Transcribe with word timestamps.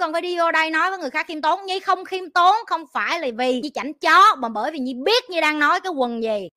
cần 0.00 0.12
phải 0.12 0.22
đi 0.22 0.38
vô 0.38 0.52
đây 0.52 0.70
nói 0.70 0.90
với 0.90 0.98
người 0.98 1.10
khác 1.10 1.26
khiêm 1.26 1.42
tốn. 1.42 1.66
Nhi 1.66 1.80
không 1.80 2.04
khiêm 2.04 2.30
tốn, 2.30 2.56
không 2.66 2.84
phải 2.92 3.20
là 3.20 3.28
vì 3.38 3.60
nhi 3.60 3.70
chảnh 3.74 3.94
chó, 3.94 4.34
mà 4.38 4.48
bởi 4.48 4.70
vì 4.70 4.78
nhi 4.78 4.94
biết 4.94 5.30
nhi 5.30 5.40
đang 5.40 5.58
nói 5.58 5.80
cái 5.80 5.92
quần 5.92 6.22
gì. 6.22 6.48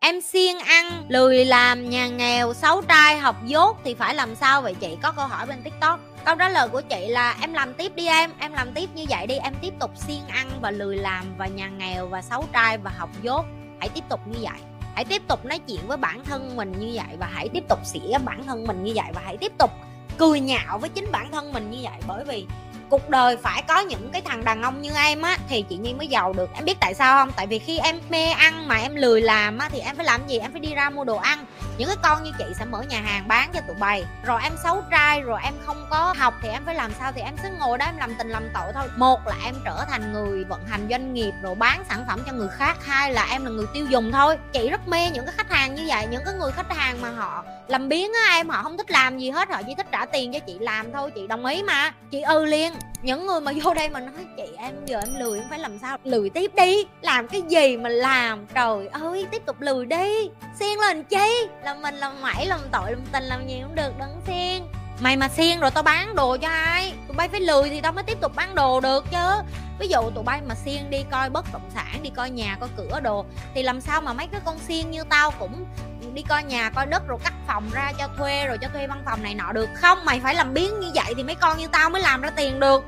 Em 0.00 0.20
siêng 0.20 0.58
ăn, 0.58 1.04
lười 1.08 1.44
làm, 1.44 1.90
nhà 1.90 2.08
nghèo, 2.08 2.54
xấu 2.54 2.82
trai, 2.82 3.18
học 3.18 3.36
dốt 3.46 3.76
thì 3.84 3.94
phải 3.94 4.14
làm 4.14 4.34
sao 4.34 4.62
vậy 4.62 4.74
chị? 4.80 4.96
Có 5.02 5.12
câu 5.16 5.26
hỏi 5.26 5.46
bên 5.46 5.62
tiktok. 5.64 6.00
Câu 6.24 6.36
trả 6.36 6.48
lời 6.48 6.68
của 6.68 6.80
chị 6.80 7.06
là, 7.08 7.36
em 7.40 7.52
làm 7.52 7.74
tiếp 7.74 7.92
đi 7.94 8.06
em 8.06 8.30
em 8.38 8.52
làm 8.52 8.72
tiếp 8.74 8.90
như 8.94 9.04
vậy 9.08 9.26
đi, 9.26 9.34
em 9.34 9.54
tiếp 9.62 9.72
tục 9.80 9.90
siêng 10.06 10.26
ăn 10.28 10.50
và 10.60 10.70
lười 10.70 10.96
làm 10.96 11.24
và 11.38 11.46
nhà 11.46 11.68
nghèo 11.68 12.06
và 12.06 12.22
xấu 12.22 12.44
trai 12.52 12.78
và 12.78 12.90
học 12.98 13.10
dốt. 13.22 13.44
Hãy 13.80 13.88
tiếp 13.88 14.04
tục 14.10 14.20
như 14.26 14.38
vậy 14.42 14.73
hãy 14.94 15.04
tiếp 15.04 15.22
tục 15.28 15.44
nói 15.44 15.58
chuyện 15.58 15.80
với 15.86 15.96
bản 15.96 16.24
thân 16.24 16.56
mình 16.56 16.72
như 16.78 16.90
vậy 16.94 17.16
và 17.18 17.26
hãy 17.32 17.48
tiếp 17.48 17.64
tục 17.68 17.78
xỉa 17.84 18.18
bản 18.24 18.44
thân 18.46 18.66
mình 18.66 18.84
như 18.84 18.92
vậy 18.94 19.06
và 19.14 19.22
hãy 19.24 19.36
tiếp 19.36 19.52
tục 19.58 19.70
cười 20.18 20.40
nhạo 20.40 20.78
với 20.78 20.90
chính 20.90 21.12
bản 21.12 21.32
thân 21.32 21.52
mình 21.52 21.70
như 21.70 21.78
vậy. 21.82 22.00
Bởi 22.06 22.24
vì 22.24 22.46
cuộc 22.88 23.08
đời 23.08 23.36
phải 23.36 23.62
có 23.68 23.80
những 23.80 24.10
cái 24.12 24.22
thằng 24.22 24.44
đàn 24.44 24.62
ông 24.62 24.82
như 24.82 24.90
em 24.96 25.22
á, 25.22 25.38
thì 25.48 25.62
chị 25.62 25.76
nhi 25.76 25.94
mới 25.94 26.06
giàu 26.06 26.32
được. 26.32 26.50
Em 26.54 26.64
biết 26.64 26.80
tại 26.80 26.94
sao 26.94 27.24
không? 27.24 27.32
Tại 27.36 27.46
vì 27.46 27.58
khi 27.58 27.78
em 27.78 28.00
mê 28.08 28.24
ăn 28.24 28.68
mà 28.68 28.76
em 28.76 28.94
lười 28.94 29.22
làm 29.22 29.58
á, 29.58 29.68
thì 29.68 29.78
em 29.78 29.96
phải 29.96 30.04
làm 30.04 30.26
gì? 30.26 30.38
Em 30.38 30.52
phải 30.52 30.60
đi 30.60 30.74
ra 30.74 30.90
mua 30.90 31.04
đồ 31.04 31.16
ăn 31.16 31.46
những 31.78 31.88
cái 31.88 31.96
con 32.02 32.22
như 32.22 32.32
chị 32.38 32.44
sẽ 32.58 32.64
mở 32.64 32.82
nhà 32.82 33.00
hàng 33.00 33.28
bán 33.28 33.50
cho 33.54 33.60
tụi 33.66 33.76
bay. 33.76 34.04
Rồi 34.24 34.40
em 34.42 34.52
xấu 34.62 34.82
trai, 34.90 35.20
rồi 35.20 35.40
em 35.44 35.54
không 35.66 35.86
có 35.90 36.14
học 36.18 36.34
thì 36.42 36.48
em 36.48 36.64
phải 36.64 36.74
làm 36.74 36.92
sao 36.98 37.12
thì 37.12 37.20
em 37.20 37.34
sẽ 37.42 37.50
ngồi 37.58 37.78
đó 37.78 37.86
em 37.86 37.96
làm 37.96 38.14
tình 38.18 38.28
làm 38.28 38.48
tội 38.54 38.72
thôi. 38.74 38.88
Một 38.96 39.26
là 39.26 39.36
em 39.44 39.54
trở 39.64 39.84
thành 39.90 40.12
người 40.12 40.44
vận 40.44 40.66
hành 40.66 40.86
doanh 40.90 41.14
nghiệp 41.14 41.32
rồi 41.42 41.54
bán 41.54 41.84
sản 41.88 42.04
phẩm 42.08 42.20
cho 42.26 42.32
người 42.32 42.48
khác. 42.48 42.76
Hai 42.86 43.12
là 43.12 43.26
em 43.30 43.44
là 43.44 43.50
người 43.50 43.66
tiêu 43.74 43.86
dùng 43.86 44.12
thôi. 44.12 44.38
Chị 44.52 44.70
rất 44.70 44.88
mê 44.88 45.10
những 45.10 45.26
cái 45.26 45.34
khách 45.36 45.50
hàng 45.50 45.74
như 45.74 45.84
vậy, 45.86 46.06
những 46.10 46.22
cái 46.24 46.34
người 46.34 46.52
khách 46.52 46.72
hàng 46.76 47.00
mà 47.00 47.10
họ 47.10 47.44
làm 47.68 47.88
biến 47.88 48.12
á 48.12 48.36
em, 48.36 48.48
họ 48.48 48.62
không 48.62 48.76
thích 48.76 48.90
làm 48.90 49.18
gì 49.18 49.30
hết, 49.30 49.50
họ 49.50 49.62
chỉ 49.66 49.74
thích 49.74 49.86
trả 49.92 50.06
tiền 50.06 50.32
cho 50.32 50.38
chị 50.38 50.58
làm 50.58 50.92
thôi, 50.92 51.10
chị 51.14 51.26
đồng 51.26 51.46
ý 51.46 51.62
mà. 51.62 51.92
Chị 52.10 52.20
ư 52.20 52.44
liền 52.44 52.72
những 53.04 53.26
người 53.26 53.40
mà 53.40 53.52
vô 53.62 53.74
đây 53.74 53.88
mà 53.88 54.00
nói, 54.00 54.26
chị, 54.36 54.42
em 54.56 54.74
giờ 54.86 55.00
em 55.00 55.14
lười, 55.18 55.38
em 55.38 55.48
phải 55.50 55.58
làm 55.58 55.78
sao? 55.78 55.98
Lười 56.04 56.30
tiếp 56.30 56.50
đi. 56.54 56.86
Làm 57.00 57.28
cái 57.28 57.42
gì 57.48 57.76
mà 57.76 57.88
làm? 57.88 58.46
Trời 58.54 58.88
ơi, 58.88 59.26
tiếp 59.30 59.42
tục 59.46 59.60
lười 59.60 59.86
đi. 59.86 60.30
Xiên 60.58 60.78
lên 60.78 61.04
chi? 61.04 61.46
Là 61.62 61.74
mình 61.74 61.94
làm 61.94 62.22
mãi 62.22 62.46
làm 62.46 62.60
tội, 62.72 62.90
làm 62.90 63.00
tình 63.12 63.24
làm 63.24 63.48
gì 63.48 63.60
cũng 63.62 63.74
được, 63.74 63.92
đừng 63.98 64.20
xiên. 64.26 64.62
Mày 65.00 65.16
mà 65.16 65.28
xiên 65.28 65.60
rồi 65.60 65.70
tao 65.70 65.82
bán 65.82 66.14
đồ 66.14 66.36
cho 66.36 66.48
ai? 66.48 66.92
Tụi 67.08 67.16
bay 67.16 67.28
phải 67.28 67.40
lười 67.40 67.70
thì 67.70 67.80
tao 67.80 67.92
mới 67.92 68.04
tiếp 68.04 68.20
tục 68.20 68.32
bán 68.36 68.54
đồ 68.54 68.80
được 68.80 69.04
chứ. 69.10 69.42
Ví 69.78 69.88
dụ 69.88 70.10
tụi 70.14 70.24
bay 70.24 70.40
mà 70.46 70.54
xiên 70.54 70.90
đi 70.90 71.04
coi 71.10 71.30
bất 71.30 71.44
động 71.52 71.70
sản, 71.74 72.02
đi 72.02 72.10
coi 72.16 72.30
nhà, 72.30 72.56
coi 72.60 72.68
cửa 72.76 73.00
đồ, 73.00 73.24
thì 73.54 73.62
làm 73.62 73.80
sao 73.80 74.00
mà 74.00 74.12
mấy 74.12 74.26
cái 74.26 74.40
con 74.44 74.58
xiên 74.58 74.90
như 74.90 75.04
tao 75.04 75.30
cũng 75.30 75.66
đi 76.14 76.22
coi 76.28 76.42
nhà, 76.42 76.70
coi 76.70 76.86
đất 76.86 77.02
rồi 77.08 77.18
cắt 77.24 77.32
phòng 77.46 77.70
ra 77.72 77.92
cho 77.98 78.08
thuê, 78.18 78.46
rồi 78.46 78.58
cho 78.62 78.68
thuê 78.68 78.86
văn 78.86 79.02
phòng 79.04 79.22
này 79.22 79.34
nọ 79.34 79.52
được? 79.52 79.68
Không, 79.74 80.04
mày 80.04 80.20
phải 80.20 80.34
làm 80.34 80.54
biến 80.54 80.80
như 80.80 80.90
vậy 80.94 81.14
thì 81.16 81.22
mấy 81.22 81.34
con 81.34 81.58
như 81.58 81.66
tao 81.66 81.90
mới 81.90 82.02
làm 82.02 82.20
ra 82.20 82.30
tiền 82.30 82.60
được 82.60 82.84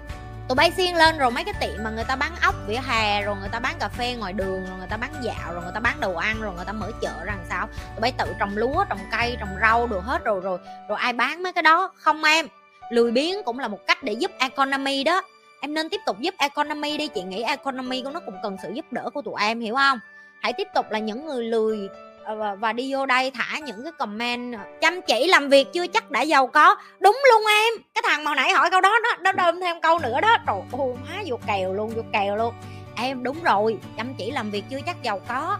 tụi 0.48 0.56
bay 0.56 0.72
xiên 0.76 0.94
lên 0.94 1.18
rồi 1.18 1.30
mấy 1.30 1.44
cái 1.44 1.54
tiệm 1.60 1.84
mà 1.84 1.90
người 1.90 2.04
ta 2.04 2.16
bán 2.16 2.32
ốc, 2.42 2.54
vỉa 2.66 2.78
hè, 2.86 3.22
rồi 3.22 3.36
người 3.40 3.48
ta 3.48 3.60
bán 3.60 3.74
cà 3.80 3.88
phê 3.88 4.16
ngoài 4.18 4.32
đường, 4.32 4.66
rồi 4.66 4.78
người 4.78 4.86
ta 4.90 4.96
bán 4.96 5.10
dạo, 5.22 5.52
rồi 5.52 5.62
người 5.62 5.72
ta 5.74 5.80
bán 5.80 6.00
đồ 6.00 6.14
ăn, 6.14 6.40
rồi 6.40 6.54
người 6.56 6.64
ta 6.64 6.72
mở 6.72 6.90
chợ 7.00 7.24
rằng 7.24 7.44
sao. 7.48 7.68
Tụi 7.94 8.00
bay 8.00 8.12
tự 8.18 8.34
trồng 8.38 8.56
lúa, 8.56 8.84
trồng 8.88 8.98
cây, 9.12 9.36
trồng 9.40 9.56
rau 9.60 9.86
đồ 9.86 10.00
hết 10.00 10.24
rồi 10.24 10.40
rồi 10.40 10.58
rồi 10.88 10.98
ai 10.98 11.12
bán 11.12 11.42
mấy 11.42 11.52
cái 11.52 11.62
đó? 11.62 11.92
Không 11.94 12.24
em. 12.24 12.46
Lười 12.90 13.10
biếng 13.10 13.42
cũng 13.44 13.58
là 13.58 13.68
một 13.68 13.86
cách 13.86 14.02
để 14.02 14.12
giúp 14.12 14.30
economy 14.38 15.04
đó. 15.04 15.22
Em 15.60 15.74
nên 15.74 15.88
tiếp 15.88 16.00
tục 16.06 16.20
giúp 16.20 16.34
economy 16.38 16.96
đi. 16.96 17.08
Chị 17.08 17.22
nghĩ 17.22 17.42
economy 17.42 18.02
của 18.02 18.10
nó 18.10 18.20
cũng 18.20 18.36
cần 18.42 18.56
sự 18.62 18.70
giúp 18.74 18.84
đỡ 18.90 19.10
của 19.14 19.22
tụi 19.22 19.34
em, 19.40 19.60
hiểu 19.60 19.74
không? 19.74 19.98
Hãy 20.40 20.52
tiếp 20.52 20.68
tục 20.74 20.90
là 20.90 20.98
những 20.98 21.26
người 21.26 21.44
lười 21.44 21.88
Ờ, 22.26 22.36
và, 22.36 22.54
và 22.54 22.72
đi 22.72 22.92
vô 22.92 23.06
đây 23.06 23.30
thả 23.30 23.58
những 23.58 23.82
cái 23.84 23.92
comment 23.98 24.54
ờ, 24.54 24.60
chăm 24.80 25.02
chỉ 25.02 25.26
làm 25.26 25.48
việc 25.48 25.72
chưa 25.72 25.86
chắc 25.86 26.10
đã 26.10 26.22
giàu 26.22 26.46
có. 26.46 26.76
Đúng 27.00 27.20
luôn 27.32 27.42
em. 27.46 27.82
Cái 27.94 28.02
thằng 28.06 28.24
mà 28.24 28.34
nãy 28.34 28.52
hỏi 28.52 28.70
câu 28.70 28.80
đó 28.80 28.98
nó 29.02 29.16
nó 29.20 29.32
đơm 29.32 29.60
thêm 29.60 29.80
câu 29.80 29.98
nữa 29.98 30.20
đó. 30.20 30.36
Trời 30.46 30.56
ơi 30.72 30.94
má 31.08 31.22
vô 31.26 31.38
kèo 31.46 31.72
luôn 31.72 31.90
vô 31.96 32.02
kèo 32.12 32.36
luôn. 32.36 32.54
Em 32.96 33.22
đúng 33.22 33.42
rồi. 33.42 33.78
Chăm 33.96 34.14
chỉ 34.14 34.30
làm 34.30 34.50
việc 34.50 34.64
chưa 34.70 34.78
chắc 34.86 35.02
giàu 35.02 35.20
có. 35.28 35.58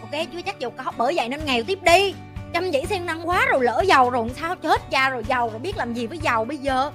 Ok 0.00 0.20
chưa 0.32 0.42
chắc 0.46 0.58
giàu 0.58 0.70
có. 0.70 0.92
Bởi 0.96 1.14
vậy 1.16 1.28
nên 1.28 1.44
nghèo 1.44 1.62
tiếp 1.66 1.78
đi. 1.82 2.14
Chăm 2.54 2.72
chỉ 2.72 2.86
siêng 2.88 3.06
năng 3.06 3.28
quá 3.28 3.46
rồi 3.46 3.64
lỡ 3.64 3.82
giàu 3.86 4.10
rồi 4.10 4.30
sao 4.40 4.56
chết 4.56 4.90
cha 4.90 5.10
rồi 5.10 5.24
giàu 5.28 5.48
rồi 5.48 5.58
biết 5.58 5.76
làm 5.76 5.94
gì 5.94 6.06
với 6.06 6.18
giàu 6.18 6.44
bây 6.44 6.56
giờ. 6.56 6.90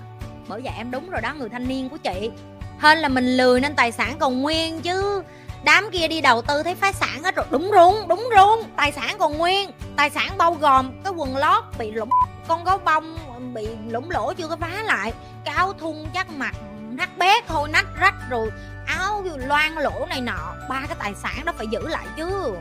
Bởi 0.47 0.61
vậy 0.61 0.73
em 0.77 0.91
đúng 0.91 1.09
rồi 1.09 1.21
đó 1.21 1.33
người 1.37 1.49
thanh 1.49 1.67
niên 1.67 1.89
của 1.89 1.97
chị. 1.97 2.31
Hên 2.79 2.97
là 2.97 3.09
mình 3.09 3.37
lười 3.37 3.61
nên 3.61 3.75
tài 3.75 3.91
sản 3.91 4.15
còn 4.19 4.41
nguyên 4.41 4.81
chứ 4.81 5.23
đám 5.65 5.89
kia 5.91 6.07
đi 6.07 6.21
đầu 6.21 6.41
tư 6.41 6.63
thấy 6.63 6.75
phá 6.75 6.91
sản 6.91 7.23
hết 7.23 7.35
rồi. 7.35 7.45
Đúng 7.49 7.71
luôn 7.71 8.07
đúng 8.07 8.29
luôn 8.35 8.63
tài 8.77 8.91
sản 8.91 9.15
còn 9.19 9.37
nguyên. 9.37 9.71
Tài 9.95 10.09
sản 10.09 10.37
bao 10.37 10.53
gồm 10.53 10.91
cái 11.03 11.13
quần 11.13 11.37
lót 11.37 11.63
bị 11.77 11.91
lủng 11.91 12.09
con 12.47 12.63
gấu 12.63 12.77
bông 12.77 13.17
bị 13.53 13.67
lủng 13.87 14.11
lỗ 14.11 14.33
chưa 14.33 14.47
có 14.47 14.55
phá 14.55 14.83
lại. 14.83 15.13
Cái 15.45 15.55
áo 15.55 15.73
thun 15.73 15.95
chắc 16.13 16.29
mặt, 16.29 16.55
nát 16.89 17.17
bét 17.17 17.47
thôi 17.47 17.69
nách 17.69 17.85
rách 17.99 18.15
rồi. 18.29 18.49
Áo 18.87 19.23
loan 19.35 19.75
lỗ 19.75 20.05
này 20.09 20.21
nọ, 20.21 20.53
ba 20.69 20.81
cái 20.87 20.97
tài 20.99 21.13
sản 21.23 21.45
đó 21.45 21.53
phải 21.57 21.67
giữ 21.67 21.87
lại 21.87 22.05
chứ. 22.17 22.55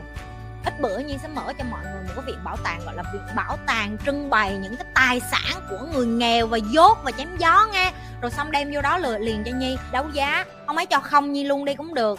Ít 0.65 0.81
bữa 0.81 0.99
nhiên 0.99 1.19
sẽ 1.23 1.29
mở 1.29 1.53
cho 1.59 1.65
mọi 1.71 1.81
người 1.85 2.03
một 2.03 2.13
cái 2.17 2.25
viện 2.27 2.39
bảo 2.45 2.57
tàng, 2.65 2.81
gọi 2.85 2.95
là 2.97 3.03
viện 3.13 3.23
bảo 3.37 3.57
tàng 3.67 3.97
trưng 4.07 4.31
bày 4.31 4.59
những 4.63 4.77
cái 4.77 4.87
tài 4.95 5.21
sản 5.21 5.63
của 5.71 5.87
người 5.93 6.07
nghèo 6.07 6.47
và 6.47 6.57
dốt 6.57 6.99
và 7.05 7.11
chém 7.11 7.37
gió 7.39 7.67
nghe. 7.73 7.93
Rồi 8.23 8.31
xong 8.31 8.51
đem 8.51 8.71
vô 8.75 8.81
đó 8.81 8.99
lừa 8.99 9.19
liền 9.19 9.43
cho 9.45 9.51
nhi, 9.53 9.77
đấu 9.93 10.09
giá. 10.13 10.45
Không 10.67 10.77
ấy 10.77 10.87
cho 10.87 11.01
không 11.01 11.33
nhi 11.33 11.45
luôn 11.45 11.65
đi 11.65 11.75
cũng 11.75 11.95
được 11.95 12.19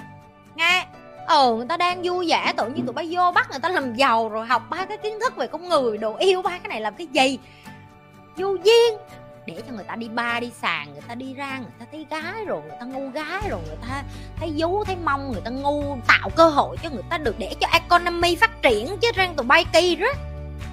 nghe 0.55 0.85
ờ 1.27 1.49
ừ, 1.49 1.55
người 1.55 1.65
ta 1.69 1.77
đang 1.77 2.01
vui 2.03 2.27
vẻ, 2.29 2.53
tự 2.57 2.67
nhiên 2.67 2.85
tụi 2.85 2.93
bay 2.93 3.07
vô 3.11 3.31
bắt 3.31 3.49
người 3.51 3.59
ta 3.59 3.69
làm 3.69 3.95
giàu 3.95 4.29
rồi 4.29 4.45
học 4.45 4.63
ba 4.69 4.85
cái 4.85 4.97
kiến 4.97 5.19
thức 5.19 5.35
về 5.37 5.47
con 5.47 5.69
người, 5.69 5.97
đồ 5.97 6.15
yêu 6.15 6.41
ba 6.41 6.49
cái 6.49 6.69
này 6.69 6.81
làm 6.81 6.95
cái 6.95 7.07
gì? 7.07 7.39
Vô 8.37 8.55
duyên. 8.63 8.97
Để 9.45 9.61
cho 9.67 9.73
người 9.73 9.83
ta 9.83 9.95
đi 9.95 10.09
ba, 10.09 10.39
đi 10.39 10.51
sàn, 10.61 10.93
người 10.93 11.01
ta 11.07 11.15
đi 11.15 11.33
ra, 11.33 11.57
người 11.57 11.71
ta 11.79 11.85
thấy 11.91 12.05
gái 12.09 12.45
rồi, 12.45 12.61
người 12.61 12.77
ta 12.79 12.85
ngu 12.85 13.09
gái 13.09 13.41
rồi, 13.49 13.59
người 13.67 13.77
ta 13.81 14.03
thấy 14.37 14.53
vú, 14.57 14.83
thấy 14.83 14.95
mông, 15.05 15.31
người 15.31 15.41
ta 15.41 15.51
ngu, 15.51 15.97
tạo 16.07 16.29
cơ 16.35 16.45
hội 16.47 16.77
cho 16.83 16.89
người 16.89 17.03
ta 17.09 17.17
được, 17.17 17.35
để 17.37 17.55
cho 17.59 17.67
economy 17.71 18.35
phát 18.35 18.61
triển 18.61 18.97
chứ 19.01 19.11
răng 19.15 19.35
tụi 19.35 19.45
bay 19.45 19.65
kỳ 19.73 19.95
rất 19.95 20.17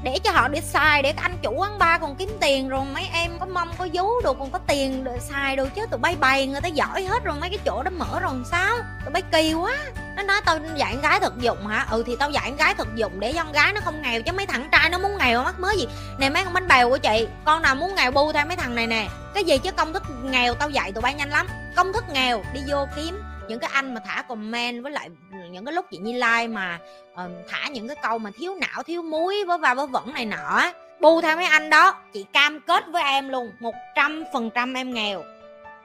để 0.03 0.19
cho 0.25 0.31
họ 0.31 0.49
đi 0.49 0.61
xài, 0.61 1.03
để 1.03 1.15
anh 1.17 1.37
chủ 1.43 1.55
quán 1.57 1.79
bar 1.79 2.01
còn 2.01 2.17
kiếm 2.17 2.37
tiền 2.41 2.69
rồi, 2.69 2.85
mấy 2.95 3.09
em 3.13 3.39
có 3.39 3.47
mông 3.47 3.69
có 3.79 3.89
vú 3.93 4.21
đồ 4.25 4.35
còn 4.35 4.51
có 4.51 4.59
tiền 4.67 5.05
để 5.05 5.19
xài 5.21 5.57
đồ 5.57 5.67
chứ, 5.77 5.87
tụi 5.91 6.01
bay 6.01 6.17
bày 6.21 6.47
người 6.47 6.61
ta 6.61 6.69
giỏi 6.69 7.05
hết 7.05 7.25
rồi, 7.25 7.37
mấy 7.41 7.51
cái 7.51 7.59
chỗ 7.65 7.83
đó 7.83 7.91
mở 7.91 8.21
rồi 8.21 8.33
sao? 8.51 8.77
Tụi 9.05 9.13
bay 9.13 9.23
kỳ 9.33 9.55
quá. 9.55 9.73
Nó 10.17 10.23
nói 10.23 10.41
tao 10.45 10.59
dạy 10.77 10.97
gái 11.03 11.21
thực 11.21 11.39
dụng 11.39 11.67
hả? 11.67 11.87
Ừ 11.91 12.03
thì 12.07 12.17
tao 12.19 12.31
dạy 12.31 12.53
gái 12.59 12.75
thực 12.75 12.89
dụng 12.95 13.21
để 13.21 13.33
con 13.33 13.53
gái 13.53 13.73
nó 13.73 13.81
không 13.85 14.03
nghèo 14.03 14.23
chứ 14.23 14.33
mấy 14.33 14.47
thằng 14.47 14.69
trai 14.73 14.89
nó 14.91 14.99
muốn 14.99 15.19
nghèo 15.19 15.43
mắc 15.43 15.61
mới 15.61 15.77
gì. 15.77 15.89
Nè 16.19 16.31
mấy 16.31 16.45
con 16.45 16.53
bánh 16.53 16.69
bèo 16.69 16.91
của 16.91 16.99
chị, 16.99 17.27
con 17.45 17.63
nào 17.63 17.75
muốn 17.75 17.95
nghèo 17.95 18.11
bu 18.11 18.33
theo 18.33 18.47
mấy 18.47 18.57
thằng 18.57 18.75
này 18.75 18.87
nè. 18.87 19.09
Cái 19.35 19.45
gì 19.45 19.59
chứ 19.59 19.71
công 19.73 19.93
thức 19.93 20.03
nghèo 20.23 20.55
tao 20.55 20.71
dạy 20.71 20.93
tụi 20.93 21.03
bay 21.03 21.15
nhanh 21.15 21.31
lắm. 21.31 21.49
Công 21.77 21.93
thức 21.93 22.05
nghèo, 22.09 22.43
đi 22.53 22.61
vô 22.69 22.87
kiếm 22.97 23.23
những 23.49 23.59
cái 23.59 23.71
anh 23.73 23.95
mà 23.95 24.01
thả 24.05 24.23
comment 24.23 24.83
với 24.83 24.93
lại 24.93 25.11
những 25.51 25.65
cái 25.65 25.75
lúc 25.75 25.87
chị 25.91 25.99
nhi 25.99 26.13
like 26.13 26.47
mà 26.47 26.79
uh, 27.13 27.31
thả 27.49 27.69
những 27.69 27.89
cái 27.89 27.97
câu 28.03 28.19
mà 28.19 28.31
thiếu 28.39 28.55
não 28.55 28.83
thiếu 28.83 29.03
muối 29.03 29.45
với 29.47 29.59
va 29.59 29.75
với 29.75 29.87
vẩn 29.87 30.13
này 30.15 30.27
nọ 30.27 30.73
bu 31.03 31.21
theo 31.21 31.37
mấy 31.37 31.47
anh 31.47 31.71
đó 31.71 31.95
chị 32.13 32.25
cam 32.33 32.61
kết 32.61 32.85
với 32.93 33.03
em 33.03 33.29
luôn 33.29 33.51
một 33.61 33.75
trăm 33.95 34.25
phần 34.33 34.51
trăm 34.55 34.75
em 34.75 34.95
nghèo. 34.95 35.23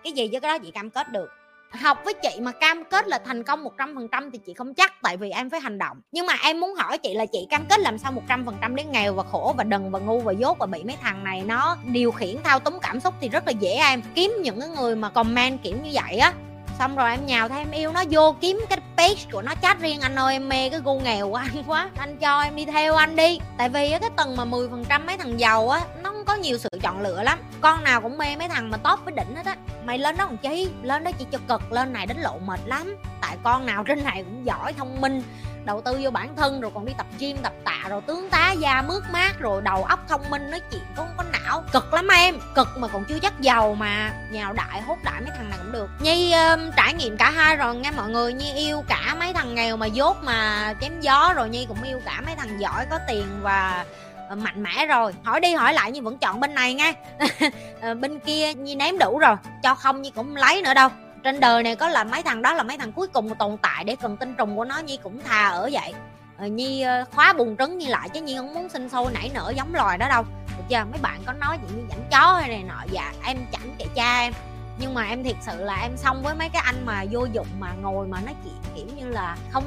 Cái 0.04 0.14
gì 0.14 0.30
với 0.32 0.42
cái 0.42 0.52
đó 0.52 0.64
chị 0.64 0.72
cam 0.72 0.90
kết 0.90 1.12
được. 1.12 1.30
Học 1.72 2.02
với 2.06 2.14
chị 2.14 2.40
mà 2.42 2.52
cam 2.52 2.84
kết 2.84 3.08
là 3.08 3.20
thành 3.26 3.44
công 3.44 3.64
100% 3.78 4.30
thì 4.34 4.40
chị 4.46 4.54
không 4.54 4.74
chắc 4.74 5.02
tại 5.02 5.18
vì 5.18 5.30
em 5.30 5.50
phải 5.50 5.60
hành 5.60 5.78
động. 5.78 5.98
Nhưng 6.12 6.26
mà 6.26 6.34
em 6.44 6.60
muốn 6.60 6.76
hỏi 6.76 6.98
chị 6.98 7.14
là 7.14 7.26
chị 7.26 7.48
cam 7.50 7.66
kết 7.70 7.80
làm 7.80 7.98
sao 7.98 8.14
100% 8.28 8.76
đến 8.76 8.92
nghèo 8.92 9.14
và 9.14 9.24
khổ 9.32 9.54
và 9.58 9.64
đần 9.64 9.92
và 9.92 10.00
ngu 10.00 10.20
và 10.20 10.32
dốt 10.32 10.58
và 10.60 10.66
bị 10.66 10.84
mấy 10.84 10.96
thằng 11.02 11.24
này 11.24 11.44
nó 11.46 11.78
điều 11.86 12.12
khiển 12.12 12.36
thao 12.44 12.60
túng 12.60 12.80
cảm 12.82 13.00
xúc 13.00 13.14
thì 13.22 13.30
rất 13.30 13.48
là 13.48 13.52
dễ 13.52 13.72
em. 13.72 14.02
Kiếm 14.16 14.34
những 14.42 14.60
cái 14.60 14.70
người 14.70 14.96
mà 14.96 15.10
comment 15.10 15.64
kiểu 15.64 15.78
như 15.84 15.90
vậy 15.94 16.18
á 16.18 16.34
xong 16.80 16.96
rồi 16.96 17.12
em 17.12 17.26
nhào 17.26 17.50
thấy 17.50 17.60
em 17.60 17.72
yêu 17.72 17.92
nó, 17.92 18.04
vô 18.12 18.36
kiếm 18.42 18.66
cái 18.70 18.80
page 18.98 19.22
của 19.32 19.42
nó 19.42 19.54
chat 19.62 19.80
riêng. 19.80 20.02
Anh 20.02 20.16
ơi, 20.16 20.34
em 20.34 20.50
mê 20.50 20.70
cái 20.70 20.80
gu 20.80 21.00
nghèo 21.00 21.30
của 21.30 21.36
anh 21.36 21.64
quá. 21.68 21.90
Anh 21.98 22.18
cho 22.18 22.42
em 22.42 22.56
đi 22.56 22.66
theo 22.66 22.96
anh 22.96 23.16
đi. 23.16 23.40
Tại 23.58 23.70
vì 23.70 23.90
cái 23.90 24.10
tầng 24.16 24.36
mà 24.36 24.46
10% 24.46 24.70
phần 24.70 24.86
trăm 24.90 25.06
mấy 25.06 25.18
thằng 25.18 25.40
giàu 25.40 25.70
á, 25.70 25.82
nó 26.04 26.07
có 26.28 26.34
nhiều 26.36 26.58
sự 26.58 26.70
chọn 26.82 27.02
lựa 27.02 27.24
lắm. 27.24 27.40
Con 27.62 27.84
nào 27.84 28.02
cũng 28.02 28.18
mê 28.18 28.36
mấy 28.36 28.48
thằng 28.50 28.72
mà 28.72 28.78
top 28.78 29.00
với 29.06 29.14
đỉnh 29.14 29.36
hết 29.36 29.46
á. 29.46 29.56
Mày 29.86 29.98
lên 29.98 30.18
đó 30.18 30.26
còn 30.26 30.38
chi 30.38 30.70
lên 30.84 31.04
đó 31.04 31.12
chỉ 31.20 31.26
cho 31.32 31.40
cực 31.48 31.72
lên 31.72 31.94
này 31.94 32.06
đến 32.06 32.18
lộ 32.18 32.40
mệt 32.40 32.60
lắm. 32.66 32.96
Tại 33.22 33.38
con 33.44 33.66
nào 33.66 33.84
trên 33.84 34.04
này 34.04 34.24
cũng 34.24 34.46
giỏi 34.46 34.74
thông 34.74 35.02
minh 35.02 35.24
đầu 35.66 35.82
tư 35.82 36.00
vô 36.02 36.12
bản 36.12 36.36
thân 36.36 36.62
rồi 36.62 36.72
còn 36.76 36.86
đi 36.86 36.94
tập 36.98 37.06
gym 37.20 37.38
tập 37.38 37.54
tạ 37.64 37.78
rồi 37.90 38.02
tướng 38.02 38.30
tá 38.30 38.52
da 38.52 38.82
mướt 38.82 39.04
mát 39.12 39.40
rồi 39.40 39.62
đầu 39.62 39.84
óc 39.84 40.00
thông 40.08 40.30
minh 40.30 40.52
nói 40.52 40.62
chuyện 40.72 40.82
cũng 40.96 41.08
có 41.18 41.24
não. 41.24 41.64
Cực 41.72 41.94
lắm 41.94 42.08
em 42.08 42.40
cực 42.56 42.68
mà 42.78 42.88
còn 42.88 43.06
chưa 43.06 43.20
chắc 43.20 43.42
giàu 43.42 43.76
mà. 43.76 44.14
Nhào 44.32 44.54
đại 44.54 44.82
hốt 44.82 44.98
đại 45.04 45.22
mấy 45.22 45.32
thằng 45.38 45.50
này 45.50 45.60
cũng 45.62 45.72
được. 45.72 45.90
Nhi 46.00 46.32
um, 46.32 46.72
trải 46.78 46.94
nghiệm 46.94 47.18
cả 47.18 47.32
hai 47.32 47.56
rồi 47.56 47.76
nghe 47.76 47.92
mọi 47.92 48.10
người. 48.10 48.34
Nhi 48.34 48.54
yêu 48.54 48.84
cả 48.88 49.16
mấy 49.20 49.34
thằng 49.34 49.56
nghèo 49.56 49.78
mà 49.78 49.86
dốt 49.86 50.18
mà 50.24 50.74
chém 50.82 51.00
gió 51.02 51.34
rồi. 51.36 51.50
Nhi 51.50 51.66
cũng 51.66 51.84
yêu 51.84 52.02
cả 52.06 52.22
mấy 52.26 52.36
thằng 52.36 52.62
giỏi 52.62 52.86
có 52.90 53.00
tiền 53.08 53.40
và 53.42 53.86
Ờ, 54.30 54.36
mạnh 54.36 54.64
mẽ 54.64 54.86
rồi. 54.86 55.14
Hỏi 55.24 55.40
đi 55.40 55.54
hỏi 55.54 55.74
lại 55.74 55.92
nhưng 55.92 56.04
vẫn 56.04 56.18
chọn 56.18 56.40
bên 56.40 56.54
này 56.54 56.74
nghe 56.74 56.94
ờ, 57.82 57.94
bên 57.94 58.20
kia 58.20 58.54
nhi 58.54 58.76
ném 58.76 58.98
đủ 58.98 59.20
rồi, 59.20 59.36
cho 59.64 59.76
không 59.76 60.02
nhi 60.02 60.12
cũng 60.16 60.36
lấy 60.36 60.62
nữa 60.62 60.74
đâu. 60.74 60.90
Trên 61.24 61.40
đời 61.40 61.64
này 61.64 61.76
có 61.76 61.88
là 61.88 62.04
mấy 62.04 62.24
thằng 62.24 62.42
đó 62.42 62.54
là 62.54 62.64
mấy 62.64 62.78
thằng 62.78 62.92
cuối 62.92 63.08
cùng 63.08 63.36
tồn 63.36 63.58
tại 63.58 63.84
để 63.84 63.96
cần 63.96 64.18
tinh 64.18 64.36
trùng 64.38 64.58
của 64.58 64.66
nó 64.66 64.80
nhi 64.80 65.00
cũng 65.04 65.22
thà 65.24 65.48
ở 65.48 65.70
vậy. 65.72 65.94
Ờ, 66.38 66.46
nhi 66.46 66.86
khóa 67.16 67.34
bùn 67.34 67.56
trứng 67.58 67.78
nhi 67.78 67.88
lại 67.88 68.10
chứ 68.10 68.22
nhi 68.22 68.38
không 68.38 68.54
muốn 68.54 68.70
sinh 68.70 68.90
sôi 68.90 69.12
nảy 69.14 69.32
nở 69.34 69.54
giống 69.56 69.76
loài 69.76 69.98
đó 69.98 70.10
đâu. 70.10 70.24
Được 70.58 70.64
chưa? 70.70 70.84
Mấy 70.92 71.00
bạn 71.02 71.22
có 71.26 71.34
nói 71.34 71.58
gì 71.68 71.76
như 71.76 71.84
dẫn 71.90 72.00
chó 72.12 72.34
hay 72.34 72.50
này 72.50 72.64
nọ. 72.64 72.84
Dạ 72.92 73.14
em 73.26 73.38
chẳng 73.52 73.76
kệ 73.80 73.86
cha 73.96 74.20
em 74.20 74.34
nhưng 74.80 74.94
mà 74.94 75.04
em 75.04 75.24
thiệt 75.24 75.36
sự 75.42 75.64
là 75.64 75.76
em 75.76 75.98
xong 75.98 76.24
với 76.24 76.36
mấy 76.36 76.50
cái 76.50 76.62
anh 76.66 76.86
mà 76.86 77.04
vô 77.12 77.26
dụng 77.34 77.48
mà 77.60 77.72
ngồi 77.82 78.08
mà 78.08 78.22
nói 78.22 78.36
chuyện, 78.44 78.56
kiểu 78.76 78.86
như 78.96 79.10
là 79.10 79.38
không 79.52 79.64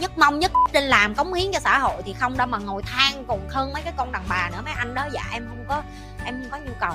nhất 0.00 0.18
mong 0.18 0.38
nhất 0.38 0.52
trên 0.72 0.84
làm 0.84 1.14
cống 1.14 1.34
hiến 1.34 1.52
cho 1.52 1.60
xã 1.60 1.78
hội 1.78 2.02
thì 2.04 2.12
không 2.12 2.36
đâu 2.36 2.46
mà 2.46 2.58
ngồi 2.58 2.82
than 2.82 3.24
còn 3.28 3.48
hơn 3.48 3.72
mấy 3.72 3.82
cái 3.82 3.92
con 3.96 4.12
đàn 4.12 4.22
bà 4.28 4.50
nữa. 4.52 4.60
Mấy 4.64 4.74
anh 4.76 4.94
đó 4.94 5.06
dạ 5.12 5.22
em 5.32 5.46
không 5.48 5.64
có, 5.68 5.82
em 6.24 6.42
không 6.42 6.50
có 6.50 6.58
nhu 6.66 6.72
cầu. 6.80 6.92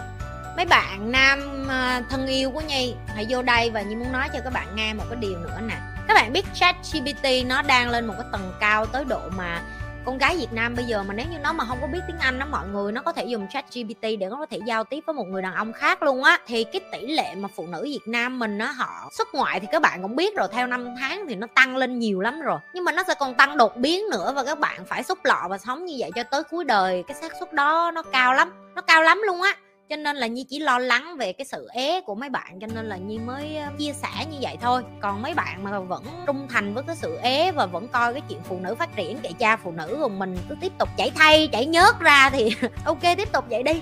Mấy 0.58 0.66
bạn 0.66 1.12
nam 1.12 1.68
ờ, 1.70 2.02
thân 2.10 2.28
yêu 2.28 2.52
của 2.52 2.62
nhi, 2.62 2.96
hãy 3.16 3.26
vô 3.30 3.42
đây 3.42 3.70
và 3.70 3.82
nhi 3.82 3.96
muốn 3.96 4.12
nói 4.12 4.30
cho 4.34 4.40
các 4.44 4.54
bạn 4.54 4.76
nghe 4.76 4.94
một 4.94 5.04
cái 5.10 5.20
điều 5.20 5.40
nữa 5.40 5.60
nè. 5.68 5.76
Các 6.08 6.14
bạn 6.14 6.34
biết 6.34 6.46
chat 6.54 6.76
gpt 6.94 7.28
nó 7.46 7.62
đang 7.62 7.90
lên 7.90 8.06
một 8.06 8.14
cái 8.18 8.28
tầng 8.32 8.54
cao 8.60 8.86
tới 8.86 9.06
độ 9.06 9.22
mà 9.30 9.62
con 10.06 10.18
gái 10.18 10.38
Việt 10.38 10.54
Nam 10.54 10.76
bây 10.76 10.86
giờ 10.86 11.04
mà 11.04 11.14
nếu 11.14 11.26
như 11.32 11.38
nó 11.40 11.54
mà 11.54 11.66
không 11.66 11.78
có 11.82 11.88
biết 11.88 12.00
tiếng 12.08 12.18
Anh 12.20 12.40
đó 12.40 12.46
mọi 12.52 12.68
người 12.68 12.92
nó 12.92 13.02
có 13.02 13.12
thể 13.14 13.26
dùng 13.26 13.48
chat 13.54 13.66
GPT 13.74 14.02
để 14.02 14.28
nó 14.30 14.38
có 14.38 14.46
thể 14.46 14.60
giao 14.66 14.84
tiếp 14.84 15.04
với 15.06 15.14
một 15.14 15.28
người 15.28 15.42
đàn 15.42 15.54
ông 15.54 15.74
khác 15.74 16.04
luôn 16.04 16.24
á. 16.24 16.40
Thì 16.48 16.64
cái 16.64 16.82
tỷ 16.92 17.08
lệ 17.08 17.36
mà 17.36 17.50
phụ 17.56 17.68
nữ 17.68 17.84
Việt 17.84 18.08
Nam 18.08 18.40
mình 18.40 18.58
nó 18.58 18.66
họ 18.66 19.10
xuất 19.12 19.28
ngoại 19.34 19.60
thì 19.60 19.68
các 19.72 19.82
bạn 19.82 20.02
cũng 20.02 20.16
biết 20.16 20.36
rồi, 20.36 20.48
theo 20.52 20.68
năm 20.68 20.96
tháng 21.00 21.26
thì 21.28 21.36
nó 21.36 21.48
tăng 21.56 21.78
lên 21.78 22.00
nhiều 22.00 22.20
lắm 22.20 22.42
rồi. 22.42 22.60
Nhưng 22.74 22.84
mà 22.84 22.92
nó 22.92 23.04
sẽ 23.08 23.14
còn 23.20 23.34
tăng 23.34 23.58
đột 23.58 23.78
biến 23.78 24.10
nữa 24.12 24.34
và 24.36 24.44
các 24.44 24.60
bạn 24.60 24.86
phải 24.86 25.04
xúc 25.04 25.20
lọ 25.24 25.48
và 25.50 25.58
sống 25.58 25.86
như 25.86 25.96
vậy 26.00 26.12
cho 26.16 26.24
tới 26.24 26.44
cuối 26.44 26.64
đời. 26.64 27.04
Cái 27.08 27.18
xác 27.22 27.32
suất 27.40 27.54
đó 27.54 27.92
nó 27.94 28.02
cao 28.02 28.34
lắm, 28.34 28.52
nó 28.76 28.82
cao 28.82 29.04
lắm 29.04 29.22
luôn 29.26 29.42
á 29.42 29.56
cho 29.90 29.96
nên 29.96 30.16
là 30.16 30.28
nhi 30.28 30.46
chỉ 30.50 30.60
lo 30.60 30.80
lắng 30.80 31.18
về 31.18 31.34
cái 31.34 31.46
sự 31.46 31.68
ế 31.74 32.02
của 32.02 32.16
mấy 32.16 32.30
bạn, 32.30 32.60
cho 32.62 32.68
nên 32.68 32.86
là 32.86 32.98
nhi 32.98 33.18
mới 33.18 33.58
ờ, 33.58 33.68
chia 33.78 33.94
sẻ 33.94 34.26
như 34.32 34.38
vậy 34.42 34.58
thôi. 34.62 34.84
Còn 35.00 35.22
mấy 35.22 35.34
bạn 35.34 35.64
mà 35.64 35.80
vẫn 35.80 36.04
trung 36.28 36.48
thành 36.50 36.74
với 36.74 36.84
cái 36.88 36.96
sự 36.96 37.18
ế 37.22 37.52
và 37.52 37.66
vẫn 37.66 37.88
coi 37.88 38.14
cái 38.14 38.22
chuyện 38.30 38.40
phụ 38.44 38.60
nữ 38.60 38.76
phát 38.76 38.96
triển, 38.96 39.20
kệ 39.20 39.30
cha 39.40 39.58
phụ 39.58 39.72
nữ 39.72 39.98
của 40.02 40.10
mình 40.10 40.38
cứ 40.50 40.56
tiếp 40.62 40.72
tục 40.78 40.90
chảy 40.98 41.12
thay, 41.16 41.48
chảy 41.48 41.66
nhớt 41.66 42.00
ra 42.00 42.30
thì 42.30 42.50
ok, 42.86 43.02
tiếp 43.02 43.32
tục 43.32 43.46
vậy 43.50 43.64
đi. 43.64 43.82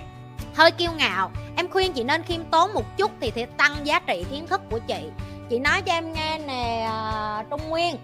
Hơi 0.56 0.72
kiêu 0.72 0.92
ngạo. 0.98 1.32
Em 1.56 1.68
khuyên 1.70 1.94
chị 1.94 2.04
nên 2.04 2.24
khiêm 2.24 2.44
tốn 2.44 2.74
một 2.74 2.98
chút 2.98 3.12
thì 3.22 3.32
sẽ 3.36 3.46
tăng 3.46 3.76
giá 3.84 4.00
trị 4.00 4.26
kiến 4.32 4.48
thức 4.48 4.62
của 4.72 4.80
chị. 4.88 5.10
Chị 5.50 5.60
nói 5.60 5.82
cho 5.82 5.94
em 5.94 6.14
nghe 6.14 6.40
nè 6.48 6.88
à, 6.90 7.44
trung 7.50 7.70
nguyên. 7.70 7.96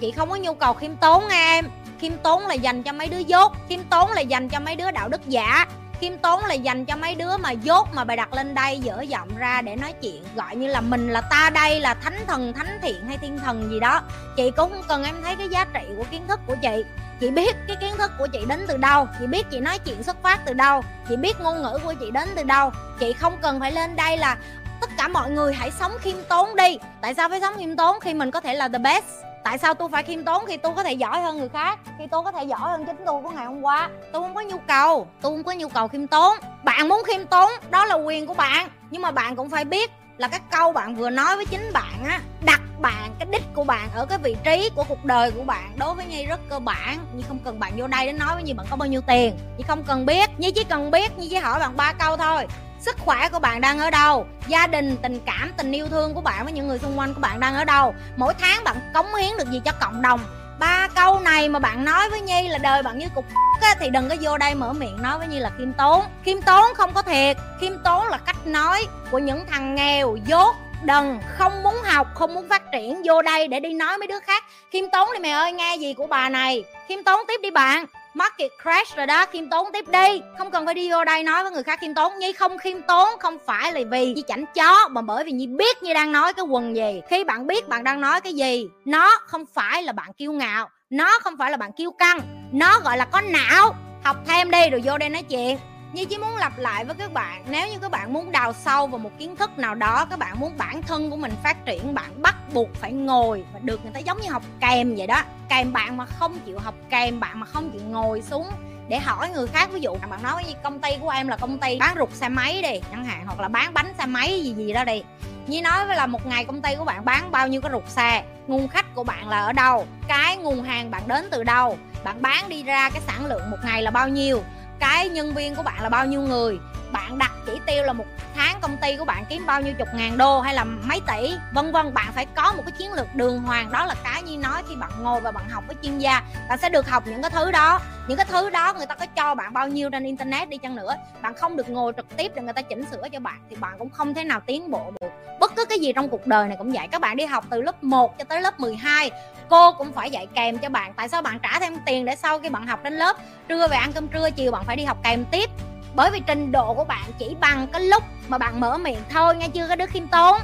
Chị 0.00 0.10
không 0.10 0.30
có 0.30 0.36
nhu 0.36 0.54
cầu 0.54 0.72
khiêm 0.72 0.96
tốn 0.96 1.28
nha 1.28 1.52
em. 1.52 1.64
Khiêm 2.00 2.12
tốn 2.22 2.46
là 2.46 2.54
dành 2.54 2.82
cho 2.82 2.92
mấy 2.92 3.08
đứa 3.08 3.18
dốt, 3.18 3.52
khiêm 3.68 3.80
tốn 3.90 4.10
là 4.10 4.20
dành 4.20 4.48
cho 4.48 4.60
mấy 4.60 4.76
đứa 4.76 4.90
đạo 4.90 5.08
đức 5.08 5.20
giả 5.26 5.66
khiêm 6.02 6.18
tốn 6.18 6.44
là 6.44 6.54
dành 6.54 6.84
cho 6.84 6.96
mấy 6.96 7.14
đứa 7.14 7.36
mà 7.36 7.50
dốt 7.50 7.88
mà 7.92 8.04
bày 8.04 8.16
đặt 8.16 8.32
lên 8.32 8.54
đây 8.54 8.78
dở 8.78 9.00
giọng 9.00 9.28
ra 9.36 9.62
để 9.62 9.76
nói 9.76 9.92
chuyện, 9.92 10.24
gọi 10.34 10.56
như 10.56 10.66
là 10.66 10.80
mình 10.80 11.08
là 11.08 11.20
ta 11.20 11.50
đây, 11.54 11.80
là 11.80 11.94
thánh 11.94 12.18
thần, 12.26 12.52
thánh 12.52 12.78
thiện 12.82 13.06
hay 13.06 13.18
thiên 13.18 13.38
thần 13.38 13.70
gì 13.70 13.80
đó. 13.80 14.02
Chị 14.36 14.50
cũng 14.56 14.70
không 14.70 14.82
cần 14.88 15.04
em 15.04 15.22
thấy 15.22 15.36
cái 15.36 15.48
giá 15.48 15.64
trị 15.64 15.80
của 15.96 16.04
kiến 16.10 16.22
thức 16.28 16.40
của 16.46 16.56
chị. 16.62 16.84
Chị 17.20 17.30
biết 17.30 17.56
cái 17.68 17.76
kiến 17.80 17.94
thức 17.98 18.10
của 18.18 18.26
chị 18.32 18.38
đến 18.48 18.64
từ 18.68 18.76
đâu, 18.76 19.08
chị 19.20 19.26
biết 19.26 19.46
chị 19.50 19.60
nói 19.60 19.78
chuyện 19.78 20.02
xuất 20.02 20.22
phát 20.22 20.40
từ 20.44 20.52
đâu, 20.52 20.82
chị 21.08 21.16
biết 21.16 21.40
ngôn 21.40 21.62
ngữ 21.62 21.78
của 21.84 21.94
chị 22.00 22.10
đến 22.10 22.28
từ 22.36 22.42
đâu. 22.42 22.70
Chị 23.00 23.12
không 23.12 23.36
cần 23.42 23.60
phải 23.60 23.72
lên 23.72 23.96
đây 23.96 24.16
là 24.16 24.36
tất 24.80 24.90
cả 24.98 25.08
mọi 25.08 25.30
người 25.30 25.54
hãy 25.54 25.70
sống 25.70 25.92
khiêm 26.00 26.16
tốn 26.28 26.56
đi. 26.56 26.78
Tại 27.00 27.14
sao 27.14 27.28
phải 27.28 27.40
sống 27.40 27.54
khiêm 27.58 27.76
tốn 27.76 28.00
khi 28.00 28.14
mình 28.14 28.30
có 28.30 28.40
thể 28.40 28.54
là 28.54 28.68
the 28.68 28.78
best? 28.78 29.04
Tại 29.44 29.58
sao 29.58 29.74
tôi 29.74 29.88
phải 29.92 30.02
khiêm 30.02 30.24
tốn 30.24 30.46
khi 30.46 30.56
tôi 30.56 30.72
có 30.76 30.82
thể 30.82 30.92
giỏi 30.92 31.20
hơn 31.20 31.38
người 31.38 31.48
khác? 31.48 31.78
Khi 31.98 32.04
tôi 32.10 32.22
có 32.22 32.32
thể 32.32 32.44
giỏi 32.44 32.60
hơn 32.60 32.86
chính 32.86 32.96
tôi 33.06 33.22
của 33.22 33.30
ngày 33.30 33.46
hôm 33.46 33.62
qua? 33.62 33.88
Tôi 34.12 34.22
không 34.22 34.34
có 34.34 34.40
nhu 34.40 34.58
cầu. 34.58 35.06
Tôi 35.20 35.32
không 35.32 35.44
có 35.44 35.52
nhu 35.52 35.68
cầu 35.68 35.88
khiêm 35.88 36.06
tốn. 36.06 36.36
Bạn 36.64 36.88
muốn 36.88 37.02
khiêm 37.06 37.26
tốn, 37.26 37.52
đó 37.70 37.84
là 37.84 37.94
quyền 37.94 38.26
của 38.26 38.34
bạn. 38.34 38.68
Nhưng 38.90 39.02
mà 39.02 39.10
bạn 39.10 39.36
cũng 39.36 39.50
phải 39.50 39.64
biết 39.64 39.90
là 40.16 40.28
cái 40.28 40.40
câu 40.50 40.72
bạn 40.72 40.94
vừa 40.94 41.10
nói 41.10 41.36
với 41.36 41.46
chính 41.46 41.70
bạn 41.72 42.04
á, 42.04 42.20
đặt 42.44 42.60
bạn, 42.80 43.14
cái 43.18 43.28
đích 43.30 43.42
của 43.54 43.64
bạn 43.64 43.88
ở 43.94 44.06
cái 44.06 44.18
vị 44.18 44.36
trí 44.44 44.70
của 44.74 44.84
cuộc 44.88 45.04
đời 45.04 45.30
của 45.30 45.42
bạn 45.42 45.72
đối 45.78 45.94
với 45.94 46.06
nhi 46.06 46.26
rất 46.26 46.40
cơ 46.50 46.58
bản. 46.58 46.98
Nhi 47.14 47.24
không 47.28 47.38
cần 47.44 47.60
bạn 47.60 47.72
vô 47.76 47.86
đây 47.86 48.06
để 48.06 48.12
nói 48.12 48.34
với 48.34 48.42
nhi 48.42 48.52
bạn 48.52 48.66
có 48.70 48.76
bao 48.76 48.88
nhiêu 48.88 49.00
tiền. 49.06 49.38
Nhi 49.58 49.64
không 49.68 49.82
cần 49.82 50.06
biết. 50.06 50.30
Nhi 50.38 50.50
chỉ 50.50 50.64
cần 50.64 50.90
biết, 50.90 51.18
nhi 51.18 51.28
chỉ 51.30 51.36
hỏi 51.36 51.60
bạn 51.60 51.76
ba 51.76 51.92
câu 51.92 52.16
thôi 52.16 52.46
sức 52.82 52.96
khỏe 52.98 53.28
của 53.28 53.38
bạn 53.38 53.60
đang 53.60 53.78
ở 53.78 53.90
đâu? 53.90 54.26
Gia 54.48 54.66
đình 54.66 54.96
tình 55.02 55.20
cảm 55.26 55.52
tình 55.56 55.72
yêu 55.72 55.88
thương 55.88 56.14
của 56.14 56.20
bạn 56.20 56.44
với 56.44 56.52
những 56.52 56.68
người 56.68 56.78
xung 56.78 56.98
quanh 56.98 57.14
của 57.14 57.20
bạn 57.20 57.40
đang 57.40 57.54
ở 57.54 57.64
đâu? 57.64 57.94
Mỗi 58.16 58.34
tháng 58.34 58.64
bạn 58.64 58.76
cống 58.94 59.14
hiến 59.14 59.36
được 59.38 59.50
gì 59.50 59.60
cho 59.64 59.72
cộng 59.80 60.02
đồng? 60.02 60.20
Ba 60.58 60.88
câu 60.94 61.20
này 61.20 61.48
mà 61.48 61.58
bạn 61.58 61.84
nói 61.84 62.10
với 62.10 62.20
nhi 62.20 62.48
là 62.48 62.58
đời 62.58 62.82
bạn 62.82 62.98
như 62.98 63.06
cục 63.14 63.24
á, 63.62 63.74
thì 63.80 63.90
đừng 63.90 64.08
có 64.08 64.16
vô 64.20 64.38
đây 64.38 64.54
mở 64.54 64.72
miệng 64.72 65.02
nói 65.02 65.18
với 65.18 65.28
nhi 65.28 65.38
là 65.38 65.50
khiêm 65.58 65.72
tốn. 65.72 66.04
Khiêm 66.24 66.42
tốn 66.42 66.74
không 66.74 66.92
có 66.94 67.02
thiệt. 67.02 67.36
Khiêm 67.60 67.72
tốn 67.84 68.08
là 68.08 68.18
cách 68.18 68.46
nói 68.46 68.86
của 69.10 69.18
những 69.18 69.46
thằng 69.50 69.74
nghèo 69.74 70.16
dốt 70.26 70.56
đần 70.82 71.20
không 71.38 71.62
muốn 71.62 71.76
học 71.84 72.06
không 72.14 72.34
muốn 72.34 72.48
phát 72.48 72.62
triển 72.72 73.02
vô 73.04 73.22
đây 73.22 73.48
để 73.48 73.60
đi 73.60 73.74
nói 73.74 73.98
mấy 73.98 74.06
đứa 74.06 74.20
khác. 74.20 74.44
Khiêm 74.70 74.84
tốn 74.92 75.08
đi 75.12 75.18
mày 75.18 75.30
ơi 75.30 75.52
nghe 75.52 75.76
gì 75.76 75.94
của 75.94 76.06
bà 76.06 76.28
này? 76.28 76.64
Khiêm 76.88 77.02
tốn 77.02 77.20
tiếp 77.28 77.40
đi 77.42 77.50
bạn 77.50 77.86
market 78.14 78.50
crash 78.62 78.96
rồi 78.96 79.06
đó 79.06 79.26
khiêm 79.26 79.50
tốn 79.50 79.66
tiếp 79.72 79.88
đi. 79.88 80.20
Không 80.38 80.50
cần 80.50 80.64
phải 80.64 80.74
đi 80.74 80.90
vô 80.90 81.04
đây 81.04 81.22
nói 81.22 81.42
với 81.42 81.52
người 81.52 81.62
khác 81.62 81.78
khiêm 81.80 81.94
tốn. 81.94 82.18
Nhi 82.18 82.32
không 82.32 82.58
khiêm 82.58 82.82
tốn, 82.82 83.08
không 83.20 83.38
phải 83.46 83.72
là 83.72 83.80
vì 83.90 84.12
nhi 84.14 84.22
chảnh 84.28 84.44
chó, 84.54 84.88
mà 84.88 85.02
bởi 85.02 85.24
vì 85.24 85.32
nhi 85.32 85.46
biết 85.46 85.82
nhi 85.82 85.94
đang 85.94 86.12
nói 86.12 86.32
cái 86.32 86.44
quần 86.44 86.76
gì. 86.76 87.00
Khi 87.08 87.24
bạn 87.24 87.46
biết 87.46 87.68
bạn 87.68 87.84
đang 87.84 88.00
nói 88.00 88.20
cái 88.20 88.32
gì, 88.34 88.68
nó 88.84 89.18
không 89.26 89.44
phải 89.54 89.82
là 89.82 89.92
bạn 89.92 90.12
kiêu 90.12 90.32
ngạo, 90.32 90.68
nó 90.90 91.18
không 91.22 91.36
phải 91.38 91.50
là 91.50 91.56
bạn 91.56 91.72
kiêu 91.72 91.90
căng, 91.90 92.20
nó 92.52 92.80
gọi 92.84 92.96
là 92.96 93.04
có 93.04 93.20
não. 93.20 93.74
Học 94.04 94.16
thêm 94.26 94.50
đi, 94.50 94.70
rồi 94.70 94.82
vô 94.84 94.98
đây 94.98 95.08
nói 95.08 95.22
chuyện. 95.22 95.58
Nhi 95.92 96.04
chỉ 96.04 96.18
muốn 96.18 96.36
lặp 96.36 96.58
lại 96.58 96.84
với 96.84 96.94
các 96.94 97.12
bạn, 97.12 97.44
Nếu 97.48 97.68
như 97.68 97.78
các 97.78 97.90
bạn 97.90 98.12
muốn 98.12 98.32
đào 98.32 98.52
sâu 98.52 98.86
vào 98.86 98.98
một 98.98 99.10
kiến 99.18 99.36
thức 99.36 99.58
nào 99.58 99.74
đó, 99.74 100.06
Các 100.10 100.18
bạn 100.18 100.40
muốn 100.40 100.52
bản 100.58 100.82
thân 100.82 101.10
của 101.10 101.16
mình 101.16 101.32
phát 101.42 101.64
triển, 101.64 101.94
Bạn 101.94 102.22
bắt 102.22 102.34
buộc 102.54 102.74
phải 102.74 102.92
ngồi 102.92 103.44
Và 103.52 103.58
được 103.62 103.82
người 103.82 103.92
ta 103.92 104.00
giống 104.00 104.20
như 104.20 104.30
học 104.30 104.42
kèm 104.60 104.94
vậy 104.96 105.06
đó. 105.06 105.22
Kèm 105.48 105.72
bạn 105.72 105.96
mà 105.96 106.06
không 106.06 106.38
chịu 106.46 106.58
học 106.58 106.74
kèm, 106.90 107.20
Bạn 107.20 107.40
mà 107.40 107.46
không 107.46 107.70
chịu 107.70 107.82
ngồi 107.82 108.22
xuống 108.22 108.46
để 108.88 108.98
hỏi 108.98 109.30
người 109.30 109.46
khác. 109.46 109.70
Ví 109.72 109.80
dụ, 109.80 109.96
bạn 110.10 110.22
nói 110.22 110.42
với 110.44 110.54
công 110.62 110.80
ty 110.80 110.90
của 111.00 111.08
em 111.08 111.28
là 111.28 111.36
công 111.36 111.58
ty 111.58 111.78
bán 111.78 111.96
rụt 111.98 112.10
xe 112.12 112.28
máy 112.28 112.62
đi, 112.62 112.80
chẳng 112.90 113.04
hạn, 113.04 113.26
hoặc 113.26 113.40
là 113.40 113.48
bán 113.48 113.74
bánh 113.74 113.92
xe 113.98 114.06
máy 114.06 114.40
gì 114.44 114.54
gì 114.54 114.72
đó 114.72 114.84
đi. 114.84 115.02
Như 115.46 115.62
nói 115.62 115.86
với 115.86 115.96
là 115.96 116.06
một 116.06 116.26
ngày 116.26 116.44
công 116.44 116.62
ty 116.62 116.74
của 116.78 116.84
bạn 116.84 117.04
bán 117.04 117.30
bao 117.30 117.48
nhiêu 117.48 117.60
cái 117.60 117.72
rụt 117.72 117.88
xe, 117.88 118.24
nguồn 118.46 118.68
khách 118.68 118.94
của 118.94 119.04
bạn 119.04 119.28
là 119.28 119.40
ở 119.40 119.52
đâu, 119.52 119.86
cái 120.08 120.36
nguồn 120.36 120.62
hàng 120.62 120.90
bạn 120.90 121.02
đến 121.06 121.28
từ 121.30 121.44
đâu, 121.44 121.78
bạn 122.04 122.22
bán 122.22 122.48
đi 122.48 122.62
ra 122.62 122.90
cái 122.90 123.02
sản 123.06 123.26
lượng 123.26 123.50
một 123.50 123.56
ngày 123.64 123.82
là 123.82 123.90
bao 123.90 124.08
nhiêu 124.08 124.42
cái 124.82 125.08
nhân 125.08 125.34
viên 125.34 125.54
của 125.54 125.62
bạn 125.62 125.82
là 125.82 125.88
bao 125.88 126.06
nhiêu 126.06 126.20
người? 126.20 126.58
Bạn 126.92 127.18
đặt 127.18 127.32
chỉ 127.46 127.52
tiêu 127.66 127.84
là 127.84 127.92
một 127.92 128.04
tháng 128.34 128.60
công 128.60 128.76
ty 128.76 128.96
của 128.96 129.04
bạn 129.04 129.24
kiếm 129.28 129.46
bao 129.46 129.60
nhiêu 129.60 129.74
chục 129.78 129.88
ngàn 129.94 130.16
đô 130.18 130.40
hay 130.40 130.54
là 130.54 130.64
mấy 130.64 131.00
tỷ? 131.06 131.34
Vân 131.52 131.72
vân, 131.72 131.94
bạn 131.94 132.12
phải 132.14 132.26
có 132.36 132.52
một 132.52 132.62
cái 132.66 132.72
chiến 132.72 132.92
lược 132.92 133.14
đường 133.14 133.38
hoàng. 133.38 133.72
Đó 133.72 133.86
là 133.86 133.94
cái 134.04 134.22
như 134.22 134.38
nói 134.38 134.62
khi 134.68 134.76
bạn 134.76 134.90
ngồi 135.02 135.20
và 135.20 135.30
bạn 135.30 135.48
học 135.48 135.64
với 135.66 135.76
chuyên 135.82 135.98
gia, 135.98 136.22
bạn 136.48 136.58
sẽ 136.58 136.68
được 136.68 136.88
học 136.88 137.06
những 137.06 137.22
cái 137.22 137.30
thứ 137.30 137.50
đó 137.50 137.80
những 138.08 138.16
cái 138.16 138.26
thứ 138.28 138.50
đó 138.50 138.74
người 138.76 138.86
ta 138.86 138.94
có 138.94 139.06
cho 139.06 139.34
bạn 139.34 139.52
bao 139.52 139.68
nhiêu 139.68 139.90
trên 139.90 140.04
internet 140.04 140.48
đi 140.48 140.56
chăng 140.56 140.76
nữa. 140.76 140.94
Bạn 141.22 141.34
không 141.34 141.56
được 141.56 141.68
ngồi 141.68 141.92
trực 141.96 142.16
tiếp 142.16 142.32
để 142.34 142.42
người 142.42 142.52
ta 142.52 142.62
chỉnh 142.62 142.84
sửa 142.90 143.08
cho 143.12 143.20
bạn, 143.20 143.40
thì 143.50 143.56
bạn 143.56 143.78
cũng 143.78 143.90
không 143.90 144.14
thể 144.14 144.24
nào 144.24 144.40
tiến 144.46 144.70
bộ 144.70 144.92
được. 145.00 145.08
Bất 145.40 145.56
cứ 145.56 145.64
cái 145.64 145.78
gì 145.78 145.92
trong 145.92 146.08
cuộc 146.08 146.26
đời 146.26 146.48
này 146.48 146.56
cũng 146.56 146.72
vậy. 146.72 146.88
Các 146.90 147.00
bạn 147.00 147.16
đi 147.16 147.24
học 147.24 147.44
từ 147.50 147.62
lớp 147.62 147.84
1 147.84 148.18
cho 148.18 148.24
tới 148.24 148.40
lớp 148.40 148.60
12 148.60 149.10
cô 149.48 149.72
cũng 149.72 149.92
phải 149.92 150.10
dạy 150.10 150.26
kèm 150.34 150.58
cho 150.58 150.68
bạn. 150.68 150.94
Tại 150.94 151.08
sao 151.08 151.22
bạn 151.22 151.38
trả 151.42 151.60
thêm 151.60 151.78
tiền 151.86 152.04
để 152.04 152.16
sau 152.16 152.38
khi 152.38 152.48
bạn 152.48 152.66
học 152.66 152.84
đến 152.84 152.92
lớp? 152.92 153.16
Trưa 153.48 153.68
về 153.68 153.76
ăn 153.76 153.92
cơm 153.92 154.08
trưa, 154.08 154.30
chiều 154.30 154.52
bạn 154.52 154.64
phải 154.64 154.76
đi 154.76 154.84
học 154.84 154.98
kèm 155.04 155.24
tiếp. 155.30 155.50
Bởi 155.94 156.10
vì 156.10 156.20
trình 156.26 156.52
độ 156.52 156.74
của 156.74 156.84
bạn 156.84 157.04
chỉ 157.18 157.36
bằng 157.40 157.66
cái 157.72 157.80
lúc 157.82 158.02
mà 158.28 158.38
bạn 158.38 158.60
mở 158.60 158.78
miệng 158.78 159.02
thôi 159.10 159.36
nghe 159.36 159.48
chưa 159.48 159.68
cái 159.68 159.76
đứa 159.76 159.86
khiêm 159.86 160.06
tốn. 160.06 160.36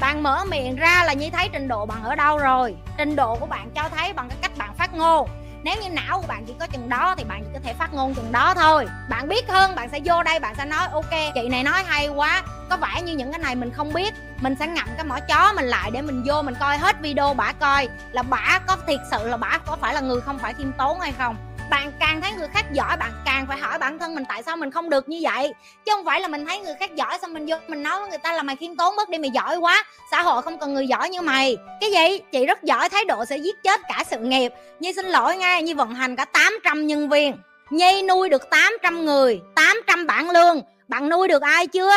Bạn 0.00 0.22
mở 0.22 0.44
miệng 0.44 0.76
ra 0.76 1.04
là 1.06 1.12
như 1.12 1.30
thấy 1.30 1.48
trình 1.52 1.68
độ 1.68 1.86
bạn 1.86 2.02
ở 2.02 2.14
đâu 2.14 2.38
rồi. 2.38 2.76
Trình 2.96 3.16
độ 3.16 3.36
của 3.36 3.46
bạn 3.46 3.70
cho 3.74 3.88
thấy 3.96 4.12
bằng 4.12 4.28
cái 4.28 4.38
cách 4.42 4.52
bạn 4.58 4.74
phát 4.74 4.94
ngôn 4.94 5.28
nếu 5.64 5.76
như 5.82 5.90
não 5.90 6.20
của 6.20 6.26
bạn 6.26 6.44
chỉ 6.46 6.54
có 6.60 6.66
chừng 6.66 6.88
đó 6.88 7.14
thì 7.18 7.24
bạn 7.24 7.44
chỉ 7.44 7.50
có 7.54 7.60
thể 7.64 7.74
phát 7.74 7.94
ngôn 7.94 8.14
chừng 8.14 8.32
đó 8.32 8.54
thôi. 8.54 8.86
Bạn 9.08 9.28
biết 9.28 9.48
hơn, 9.48 9.74
bạn 9.74 9.88
sẽ 9.92 10.00
vô 10.04 10.22
đây, 10.22 10.40
bạn 10.40 10.54
sẽ 10.58 10.64
nói, 10.64 10.88
ok, 10.92 11.10
chị 11.34 11.48
này 11.48 11.62
nói 11.62 11.82
hay 11.86 12.08
quá. 12.08 12.42
Có 12.70 12.76
vẻ 12.76 13.02
như 13.02 13.12
những 13.12 13.32
cái 13.32 13.38
này 13.38 13.54
mình 13.54 13.72
không 13.76 13.92
biết. 13.92 14.14
Mình 14.40 14.54
sẽ 14.58 14.66
ngậm 14.66 14.86
cái 14.96 15.04
mỏ 15.04 15.18
chó 15.28 15.52
mình 15.56 15.64
lại 15.64 15.90
để 15.90 16.02
mình 16.02 16.24
vô 16.26 16.42
mình 16.42 16.54
coi 16.60 16.78
hết 16.78 17.00
video 17.00 17.34
bả 17.34 17.52
coi 17.52 17.88
là 18.12 18.22
bả 18.22 18.60
có 18.66 18.76
thiệt 18.86 19.00
sự 19.10 19.28
là 19.28 19.36
bả 19.36 19.58
có 19.66 19.76
phải 19.80 19.94
là 19.94 20.00
người 20.00 20.20
không 20.20 20.38
phải 20.38 20.54
khiêm 20.54 20.72
tốn 20.72 21.00
hay 21.00 21.12
không 21.18 21.36
bạn 21.70 21.92
càng 22.00 22.20
thấy 22.20 22.32
người 22.32 22.48
khác 22.48 22.64
giỏi, 22.72 22.96
bạn 22.96 23.12
càng 23.24 23.46
phải 23.46 23.58
hỏi 23.58 23.78
bản 23.78 23.98
thân 23.98 24.14
mình 24.14 24.24
tại 24.28 24.42
sao 24.42 24.56
mình 24.56 24.70
không 24.70 24.90
được 24.90 25.08
như 25.08 25.18
vậy. 25.22 25.54
Chứ 25.84 25.92
không 25.92 26.04
phải 26.04 26.20
là 26.20 26.28
mình 26.28 26.46
thấy 26.46 26.60
người 26.60 26.74
khác 26.80 26.94
giỏi 26.94 27.18
xong 27.22 27.34
mình 27.34 27.46
vô 27.46 27.56
mình 27.68 27.82
nói 27.82 28.00
với 28.00 28.08
người 28.08 28.18
ta 28.18 28.32
là 28.32 28.42
mày 28.42 28.56
khiêm 28.56 28.76
tốn 28.76 28.96
mất 28.96 29.08
đi, 29.08 29.18
mày 29.18 29.30
giỏi 29.30 29.56
quá, 29.56 29.84
xã 30.10 30.22
hội 30.22 30.42
không 30.42 30.58
cần 30.58 30.74
người 30.74 30.86
giỏi 30.86 31.10
như 31.10 31.20
mày. 31.20 31.56
Cái 31.80 31.90
gì? 31.92 32.18
Chị 32.32 32.46
rất 32.46 32.62
giỏi, 32.62 32.88
thái 32.88 33.04
độ 33.04 33.24
sẽ 33.24 33.36
giết 33.36 33.62
chết 33.62 33.80
cả 33.88 34.04
sự 34.10 34.18
nghiệp. 34.18 34.52
Nhi 34.80 34.92
xin 34.92 35.06
lỗi 35.06 35.36
ngay 35.36 35.62
nhi 35.62 35.74
vận 35.74 35.94
hành 35.94 36.16
cả 36.16 36.24
800 36.24 36.86
nhân 36.86 37.08
viên. 37.08 37.36
Nhi 37.70 38.02
nuôi 38.02 38.28
được 38.28 38.50
800 38.50 39.04
người 39.04 39.40
800 39.54 40.06
bản 40.06 40.30
lương. 40.30 40.60
Bạn 40.88 41.08
nuôi 41.08 41.28
được 41.28 41.42
ai 41.42 41.66
chưa? 41.66 41.92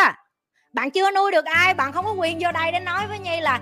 Bạn 0.74 0.92
chưa 0.92 1.12
nuôi 1.12 1.32
được 1.32 1.46
ai, 1.46 1.74
bạn 1.74 1.94
không 1.94 2.06
có 2.06 2.12
quyền 2.12 2.40
vô 2.42 2.52
đây 2.52 2.72
để 2.72 2.80
nói 2.80 3.08
với 3.08 3.20
nhi 3.20 3.42
là 3.42 3.60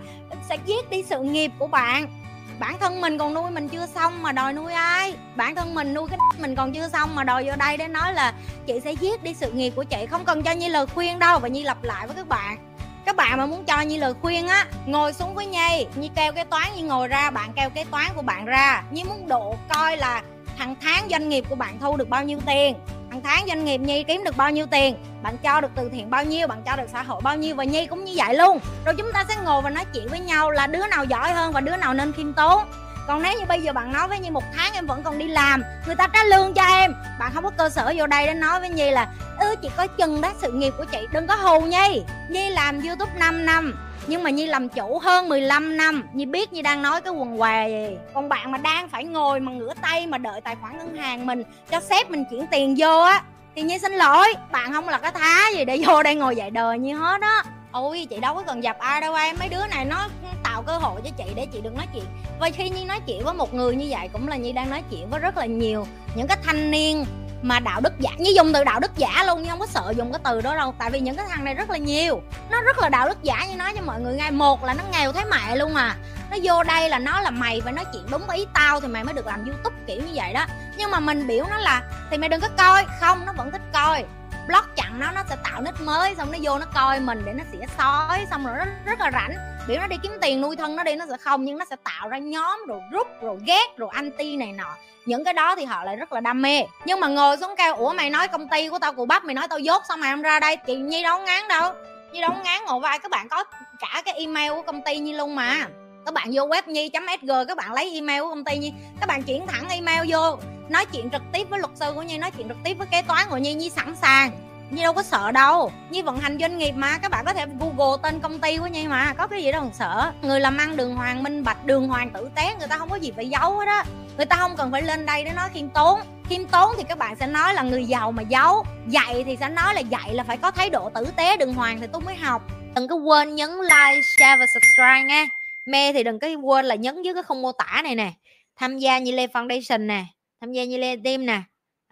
sẽ 0.50 0.58
giết 0.66 0.90
đi 0.90 1.04
sự 1.10 1.20
nghiệp 1.20 1.52
của 1.60 1.68
bạn 1.68 2.25
bản 2.60 2.80
thân 2.80 3.02
mình 3.02 3.18
còn 3.18 3.34
nuôi 3.34 3.52
mình 3.52 3.70
chưa 3.70 3.86
xong 3.86 4.24
mà 4.24 4.32
đòi 4.32 4.54
nuôi 4.54 4.74
ai? 4.74 5.16
Bản 5.36 5.56
thân 5.56 5.74
mình 5.74 5.94
nuôi 5.94 6.08
cái 6.10 6.20
mình 6.40 6.56
còn 6.56 6.74
chưa 6.74 6.90
xong 6.90 7.16
mà 7.16 7.24
đòi 7.24 7.44
vô 7.46 7.52
đây 7.58 7.78
để 7.78 7.88
nói 7.88 8.14
là 8.14 8.34
chị 8.66 8.80
sẽ 8.84 8.92
giết 8.92 9.24
đi 9.24 9.34
sự 9.34 9.52
nghiệp 9.52 9.74
của 9.76 9.84
chị. 9.84 10.06
Không 10.06 10.26
cần 10.26 10.44
cho 10.44 10.52
nhi 10.52 10.70
lời 10.70 10.86
khuyên 10.86 11.20
đâu 11.20 11.40
và 11.40 11.48
nhi 11.48 11.64
lặp 11.64 11.84
lại 11.84 12.08
với 12.08 12.16
các 12.16 12.28
bạn. 12.28 12.58
Các 13.06 13.16
bạn 13.16 13.38
mà 13.38 13.46
muốn 13.46 13.66
cho 13.66 13.82
nhi 13.82 13.98
lời 13.98 14.14
khuyên 14.22 14.48
á, 14.48 14.68
ngồi 14.86 15.14
xuống 15.14 15.36
với 15.36 15.46
nhi. 15.46 15.88
Nhi 15.96 16.10
kêu 16.16 16.32
kế 16.34 16.44
toán, 16.44 16.68
nhi 16.76 16.82
ngồi 16.82 17.08
ra, 17.08 17.32
bạn 17.32 17.54
kêu 17.56 17.70
kế 17.70 17.84
toán 17.84 18.06
của 18.16 18.22
bạn 18.22 18.46
ra. 18.46 18.84
Như 18.92 19.04
muốn 19.06 19.28
độ 19.28 19.56
coi 19.74 19.98
là 19.98 20.22
hàng 20.58 20.76
tháng 20.82 21.08
doanh 21.10 21.30
nghiệp 21.30 21.46
của 21.50 21.56
bạn 21.56 21.80
thu 21.80 21.98
được 21.98 22.10
bao 22.10 22.24
nhiêu 22.24 22.40
tiền 22.46 22.76
hàng 23.16 23.24
tháng 23.24 23.48
doanh 23.48 23.66
nghiệp 23.66 23.78
nhi 23.78 24.04
kiếm 24.04 24.24
được 24.24 24.38
bao 24.38 24.52
nhiêu 24.52 24.66
tiền? 24.66 24.96
Bạn 25.24 25.38
cho 25.38 25.62
được 25.62 25.72
từ 25.76 25.90
thiện 25.90 26.10
bao 26.10 26.26
nhiêu? 26.26 26.48
Bạn 26.48 26.62
cho 26.66 26.76
được 26.76 26.90
xã 26.92 27.04
hội 27.04 27.22
bao 27.24 27.38
nhiêu? 27.38 27.56
Và 27.56 27.64
nhi 27.64 27.86
cũng 27.86 28.06
như 28.06 28.14
vậy 28.16 28.36
luôn. 28.36 28.60
Rồi 28.86 28.96
chúng 28.98 29.12
ta 29.14 29.26
sẽ 29.30 29.36
ngồi 29.44 29.62
và 29.62 29.70
nói 29.70 29.86
chuyện 29.94 30.08
với 30.08 30.20
nhau 30.20 30.52
là 30.52 30.68
đứa 30.68 30.88
nào 30.88 31.06
giỏi 31.06 31.32
hơn 31.32 31.54
và 31.54 31.62
đứa 31.62 31.76
nào 31.76 31.94
nên 31.94 32.12
khiêm 32.12 32.34
tốn 32.34 32.64
còn 33.08 33.24
nếu 33.24 33.34
như 33.40 33.46
bây 33.46 33.62
giờ 33.62 33.74
bạn 33.74 33.94
nói 33.94 34.08
với 34.08 34.20
nhi 34.20 34.30
một 34.30 34.44
tháng 34.56 34.74
em 34.74 34.88
vẫn 34.88 35.04
còn 35.04 35.18
đi 35.18 35.28
làm, 35.28 35.64
người 35.86 35.96
ta 35.96 36.08
trả 36.14 36.24
lương 36.24 36.54
cho 36.54 36.64
em. 36.64 36.94
Bạn 37.20 37.32
không 37.34 37.44
có 37.44 37.52
cơ 37.58 37.70
sở 37.70 37.94
vô 37.98 38.08
đây 38.08 38.28
để 38.28 38.34
nói 38.34 38.60
với 38.60 38.70
nhi 38.70 38.92
là, 38.92 39.08
ư 39.40 39.56
chị 39.62 39.70
có 39.78 39.88
chừng 39.88 40.22
đó 40.22 40.34
sự 40.42 40.52
nghiệp 40.52 40.74
của 40.78 40.86
chị, 40.86 41.08
đừng 41.12 41.28
có 41.28 41.36
hù 41.36 41.62
nhi. 41.62 42.04
Nhi 42.30 42.50
làm 42.50 42.82
youtube 42.82 43.12
5 43.20 43.46
năm, 43.46 43.76
nhưng 44.08 44.24
mà 44.24 44.30
Nhi 44.30 44.46
làm 44.46 44.70
chủ 44.70 45.00
hơn 45.00 45.30
15 45.30 45.78
năm. 45.78 46.04
Nhi 46.14 46.26
biết 46.26 46.54
Nhi 46.54 46.62
đang 46.62 46.82
nói 46.82 47.02
cái 47.02 47.14
quần 47.14 47.38
què 47.38 47.70
gì. 47.70 47.98
Còn 48.14 48.30
bạn 48.30 48.52
mà 48.52 48.58
đang 48.58 48.90
phải 48.90 49.04
ngồi 49.04 49.40
mà 49.40 49.52
ngửa 49.52 49.74
tay 49.82 50.08
mà 50.08 50.18
đợi 50.18 50.42
tài 50.42 50.56
khoản 50.62 50.78
ngân 50.78 50.96
hàng 50.96 51.26
mình 51.26 51.44
Cho 51.72 51.80
sếp 51.80 52.10
mình 52.10 52.24
chuyển 52.32 52.48
tiền 52.48 52.76
vô 52.78 53.00
á, 53.00 53.24
Thì 53.56 53.62
Nhi 53.62 53.80
xin 53.80 53.92
lỗi, 53.92 54.34
Bạn 54.52 54.74
không 54.74 54.90
là 54.90 54.98
cái 54.98 55.12
thá 55.12 55.50
gì 55.54 55.66
để 55.66 55.82
vô 55.88 56.04
đây 56.04 56.16
ngồi 56.16 56.36
dạy 56.36 56.52
đời 56.52 56.80
như 56.80 56.98
hết 56.98 57.22
á. 57.22 57.44
Ôi, 57.72 58.08
chị 58.10 58.20
đâu 58.20 58.36
có 58.36 58.42
cần 58.42 58.64
dập 58.64 58.80
ai 58.80 59.02
đâu 59.02 59.16
em, 59.16 59.36
mấy 59.40 59.50
đứa 59.50 59.68
này 59.68 59.86
nó 59.86 60.08
tạo 60.56 60.64
cơ 60.64 60.78
hội 60.78 61.02
cho 61.04 61.10
chị 61.18 61.34
để 61.36 61.46
chị 61.46 61.62
đừng 61.62 61.78
nói 61.78 61.88
chuyện. 61.94 62.06
Và 62.40 62.50
khi 62.50 62.70
nhi 62.70 62.86
nói 62.86 63.00
chuyện 63.08 63.24
với 63.24 63.34
một 63.34 63.54
người 63.54 63.76
như 63.76 63.88
vậy 63.90 64.10
cũng 64.14 64.28
là 64.28 64.36
nhi 64.36 64.52
đang 64.52 64.70
nói 64.70 64.84
chuyện 64.92 65.10
với 65.10 65.20
rất 65.20 65.38
là 65.38 65.46
nhiều 65.46 65.88
những 66.16 66.28
cái 66.28 66.38
thanh 66.44 66.72
niên 66.72 67.06
mà 67.42 67.60
đạo 67.60 67.82
đức 67.82 68.00
giả 68.00 68.12
như 68.18 68.32
dùng 68.36 68.54
từ 68.54 68.64
đạo 68.64 68.80
đức 68.80 68.92
giả 68.98 69.24
luôn 69.28 69.42
nhưng 69.42 69.50
không 69.50 69.60
có 69.60 69.66
sợ 69.66 69.94
dùng 69.98 70.12
cái 70.12 70.22
từ 70.24 70.42
đó 70.42 70.56
đâu. 70.56 70.74
Tại 70.80 70.90
vì 70.90 71.00
những 71.00 71.16
cái 71.16 71.26
thằng 71.30 71.46
này 71.46 71.54
rất 71.54 71.70
là 71.70 71.78
nhiều, 71.78 72.22
nó 72.50 72.62
rất 72.62 72.78
là 72.80 72.90
đạo 72.90 73.08
đức 73.08 73.24
giả 73.24 73.46
như 73.50 73.56
nói 73.56 73.74
cho 73.76 73.82
mọi 73.82 74.02
người 74.02 74.14
ngay 74.14 74.32
một 74.32 74.64
là 74.64 74.74
nó 74.74 74.84
nghèo 74.92 75.12
thế 75.12 75.24
mẹ 75.32 75.56
luôn 75.56 75.76
à 75.76 75.96
nó 76.32 76.38
vô 76.44 76.64
đây 76.64 76.90
là 76.90 77.00
nó 77.00 77.22
là 77.22 77.30
mày 77.30 77.62
phải 77.62 77.74
nói 77.74 77.86
chuyện 77.94 78.04
đúng 78.10 78.30
ý 78.30 78.46
tao 78.54 78.82
thì 78.82 78.88
mày 78.88 79.04
mới 79.04 79.14
được 79.14 79.28
làm 79.28 79.46
youtube 79.46 79.76
kiểu 79.88 80.02
như 80.02 80.12
vậy 80.14 80.34
đó. 80.34 80.46
Nhưng 80.78 80.92
mà 80.92 81.00
mình 81.00 81.28
biểu 81.28 81.46
nó 81.50 81.58
là, 81.58 81.84
thì 82.12 82.18
mày 82.18 82.30
đừng 82.30 82.42
có 82.42 82.48
coi. 82.58 82.86
Không, 83.02 83.26
nó 83.26 83.34
vẫn 83.34 83.52
thích 83.52 83.62
coi. 83.74 84.06
Block 84.48 84.76
chặn 84.76 85.00
nó 85.00 85.12
nó 85.12 85.24
sẽ 85.30 85.36
tạo 85.44 85.62
nick 85.62 85.82
mới, 85.82 86.16
xong 86.16 86.32
nó 86.32 86.38
vô 86.42 86.60
nó 86.60 86.66
coi 86.74 87.00
mình 87.00 87.22
để 87.26 87.34
nó 87.34 87.44
xỉa 87.52 87.66
sói, 87.78 88.26
xong 88.30 88.46
rồi 88.46 88.56
nó 88.58 88.66
rất 88.86 89.00
là 89.00 89.12
rảnh 89.12 89.55
biểu 89.68 89.80
nó 89.80 89.88
đi 89.88 89.96
kiếm 90.04 90.12
tiền 90.22 90.42
nuôi 90.42 90.56
thân 90.56 90.76
nó 90.76 90.84
đi, 90.84 90.96
nó 90.96 91.06
sẽ 91.10 91.18
không, 91.18 91.46
nhưng 91.46 91.58
nó 91.58 91.66
sẽ 91.70 91.76
tạo 91.84 92.10
ra 92.10 92.18
nhóm 92.18 92.66
rồi 92.68 92.80
group 92.92 93.08
rồi 93.22 93.38
ghét 93.46 93.66
rồi 93.78 93.90
anti 93.94 94.38
này 94.38 94.52
nọ. 94.52 94.76
Những 95.06 95.24
cái 95.24 95.34
đó 95.34 95.56
thì 95.56 95.66
họ 95.66 95.84
lại 95.84 95.96
rất 95.96 96.14
là 96.14 96.20
đam 96.20 96.42
mê. 96.42 96.64
Nhưng 96.86 97.00
mà 97.00 97.08
ngồi 97.08 97.38
xuống 97.38 97.56
cao 97.58 97.76
ủa, 97.76 97.94
mày 97.94 98.10
nói 98.10 98.28
công 98.28 98.48
ty 98.48 98.70
của 98.70 98.80
tao 98.80 98.94
cù 98.94 99.06
bắp, 99.06 99.24
mày 99.24 99.34
nói 99.34 99.48
tao 99.48 99.60
dốt 99.60 99.84
sao 99.88 99.98
mày 99.98 100.12
không 100.12 100.22
ra 100.22 100.40
đây? 100.40 100.58
Chị 100.58 100.76
nhi 100.76 101.04
đâu 101.04 101.20
ngán 101.20 101.48
đâu. 101.48 101.74
Nhi 102.12 102.22
đâu 102.22 102.32
ngán, 102.44 102.66
ngồi 102.66 102.80
vai, 102.80 103.00
các 103.00 103.12
bạn 103.12 103.30
có 103.30 103.44
cả 103.80 104.02
cái 104.06 104.14
email 104.14 104.52
của 104.52 104.62
công 104.62 104.82
ty 104.82 104.98
nhi 104.98 105.14
luôn 105.14 105.36
mà. 105.36 105.68
Các 106.06 106.14
bạn 106.14 106.32
vô 106.34 106.48
web 106.48 106.62
nhi 106.66 106.90
sg 106.94 107.30
các 107.48 107.58
bạn 107.58 107.74
lấy 107.74 107.94
email 107.94 108.22
của 108.22 108.30
công 108.30 108.44
ty 108.44 108.58
nhi. 108.58 108.74
Các 109.00 109.06
bạn 109.06 109.24
chuyển 109.24 109.48
thẳng 109.48 109.70
email 109.70 110.12
vô, 110.12 110.38
nói 110.70 110.86
chuyện 110.86 111.10
trực 111.10 111.22
tiếp 111.34 111.50
với 111.50 111.60
luật 111.60 111.72
sư 111.76 111.92
của 111.96 112.02
nhi, 112.02 112.18
nói 112.18 112.32
chuyện 112.38 112.48
trực 112.48 112.58
tiếp 112.64 112.74
với 112.74 112.88
kế 112.92 113.02
toán 113.02 113.26
của 113.30 113.38
nhi. 113.38 113.54
Nhi 113.54 113.70
sẵn 113.70 113.96
sàng. 114.02 114.32
Nhi 114.72 114.84
đâu 114.84 114.94
có 114.94 115.04
sợ 115.04 115.32
đâu. 115.32 115.72
Nhi 115.90 116.02
vận 116.02 116.18
hành 116.18 116.38
doanh 116.40 116.58
nghiệp 116.58 116.72
mà 116.72 116.98
Các 116.98 117.12
bạn 117.12 117.26
có 117.26 117.34
thể 117.34 117.46
google 117.60 117.98
tên 118.04 118.20
công 118.20 118.40
ty 118.40 118.58
của 118.58 118.68
Nhi 118.68 118.88
mà 118.88 119.14
Có 119.14 119.28
cái 119.28 119.44
gì 119.44 119.52
đâu 119.52 119.62
còn 119.62 119.74
sợ. 119.74 120.12
Người 120.22 120.40
làm 120.40 120.58
ăn 120.58 120.78
đường 120.78 120.96
hoàng 120.96 121.24
minh 121.24 121.44
bạch 121.44 121.66
Đường 121.66 121.88
hoàng 121.88 122.10
tử 122.10 122.30
tế 122.36 122.56
Người 122.60 122.68
ta 122.68 122.78
không 122.78 122.90
có 122.90 122.96
gì 122.96 123.12
phải 123.16 123.30
giấu 123.30 123.58
hết 123.58 123.68
á. 123.68 123.86
Người 124.18 124.26
ta 124.26 124.36
không 124.36 124.56
cần 124.58 124.72
phải 124.72 124.82
lên 124.82 125.06
đây 125.06 125.24
để 125.24 125.32
nói 125.32 125.50
khiêm 125.54 125.70
tốn. 125.70 126.00
Khiêm 126.30 126.46
tốn 126.46 126.72
thì 126.78 126.84
các 126.90 126.98
bạn 126.98 127.16
sẽ 127.16 127.28
nói 127.28 127.54
là 127.54 127.64
người 127.64 127.86
giàu 127.86 128.12
mà 128.12 128.22
giấu. 128.22 128.66
Dạy 128.88 129.24
thì 129.24 129.38
sẽ 129.40 129.50
nói 129.50 129.74
là 129.74 129.80
dạy 129.80 130.14
là 130.14 130.24
phải 130.24 130.38
có 130.38 130.52
thái 130.52 130.70
độ 130.70 130.90
tử 130.90 131.08
tế 131.16 131.38
đường 131.38 131.54
hoàng 131.54 131.80
thì 131.82 131.88
tôi 131.94 132.02
mới 132.02 132.16
học. 132.16 132.42
Đừng 132.76 132.88
có 132.88 132.96
quên 132.96 133.36
nhấn 133.36 133.50
like, 133.50 134.02
share 134.18 134.38
và 134.38 134.46
subscribe 134.54 135.04
nha. 135.04 135.26
Mê 135.66 135.94
thì 135.94 136.04
đừng 136.04 136.20
có 136.20 136.28
quên 136.28 136.66
là 136.66 136.76
nhấn 136.76 137.02
dưới 137.02 137.14
cái 137.14 137.24
không 137.24 137.42
mô 137.42 137.52
tả 137.52 137.82
này 137.84 137.96
nè. 137.96 138.12
Tham 138.56 138.78
gia 138.78 139.00
như 139.00 139.12
Lê 139.12 139.28
Foundation 139.28 139.86
nè. 139.86 140.06
Tham 140.42 140.52
gia 140.52 140.64
như 140.64 140.78
Lê 140.78 140.96
Team 141.04 141.26
nè 141.26 141.42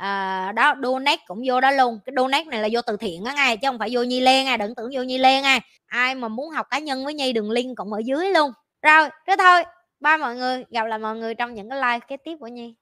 à, 0.03 0.51
đó 0.55 0.75
donate 0.83 1.21
cũng 1.27 1.41
vô 1.45 1.61
đó 1.61 1.71
luôn. 1.71 1.99
Cái 2.05 2.13
donate 2.17 2.43
này 2.43 2.61
là 2.61 2.67
vô 2.71 2.81
từ 2.81 2.97
thiện 2.97 3.25
á 3.25 3.33
ngay 3.33 3.57
chứ 3.57 3.67
không 3.67 3.79
phải 3.79 3.89
vô 3.91 4.03
nhi 4.03 4.19
lê 4.19 4.43
ngay 4.43 4.57
đừng 4.57 4.75
tưởng 4.75 4.89
vô 4.93 5.01
nhi 5.01 5.17
lê 5.17 5.41
ngay 5.41 5.59
ai 5.85 6.15
mà 6.15 6.27
muốn 6.27 6.49
học 6.49 6.67
cá 6.69 6.79
nhân 6.79 7.05
với 7.05 7.13
nhi 7.13 7.33
đường 7.33 7.51
link 7.51 7.77
cũng 7.77 7.93
ở 7.93 7.99
dưới 8.05 8.31
luôn. 8.31 8.51
Rồi 8.81 9.09
thế 9.27 9.35
thôi. 9.39 9.63
Ba 9.99 10.17
mọi 10.17 10.35
người. 10.35 10.63
Gặp 10.69 10.83
lại 10.83 10.99
mọi 10.99 11.15
người 11.15 11.35
trong 11.35 11.53
những 11.53 11.69
cái 11.69 11.79
live 11.79 11.99
kế 12.07 12.17
tiếp 12.17 12.35
của 12.39 12.47
nhi. 12.47 12.75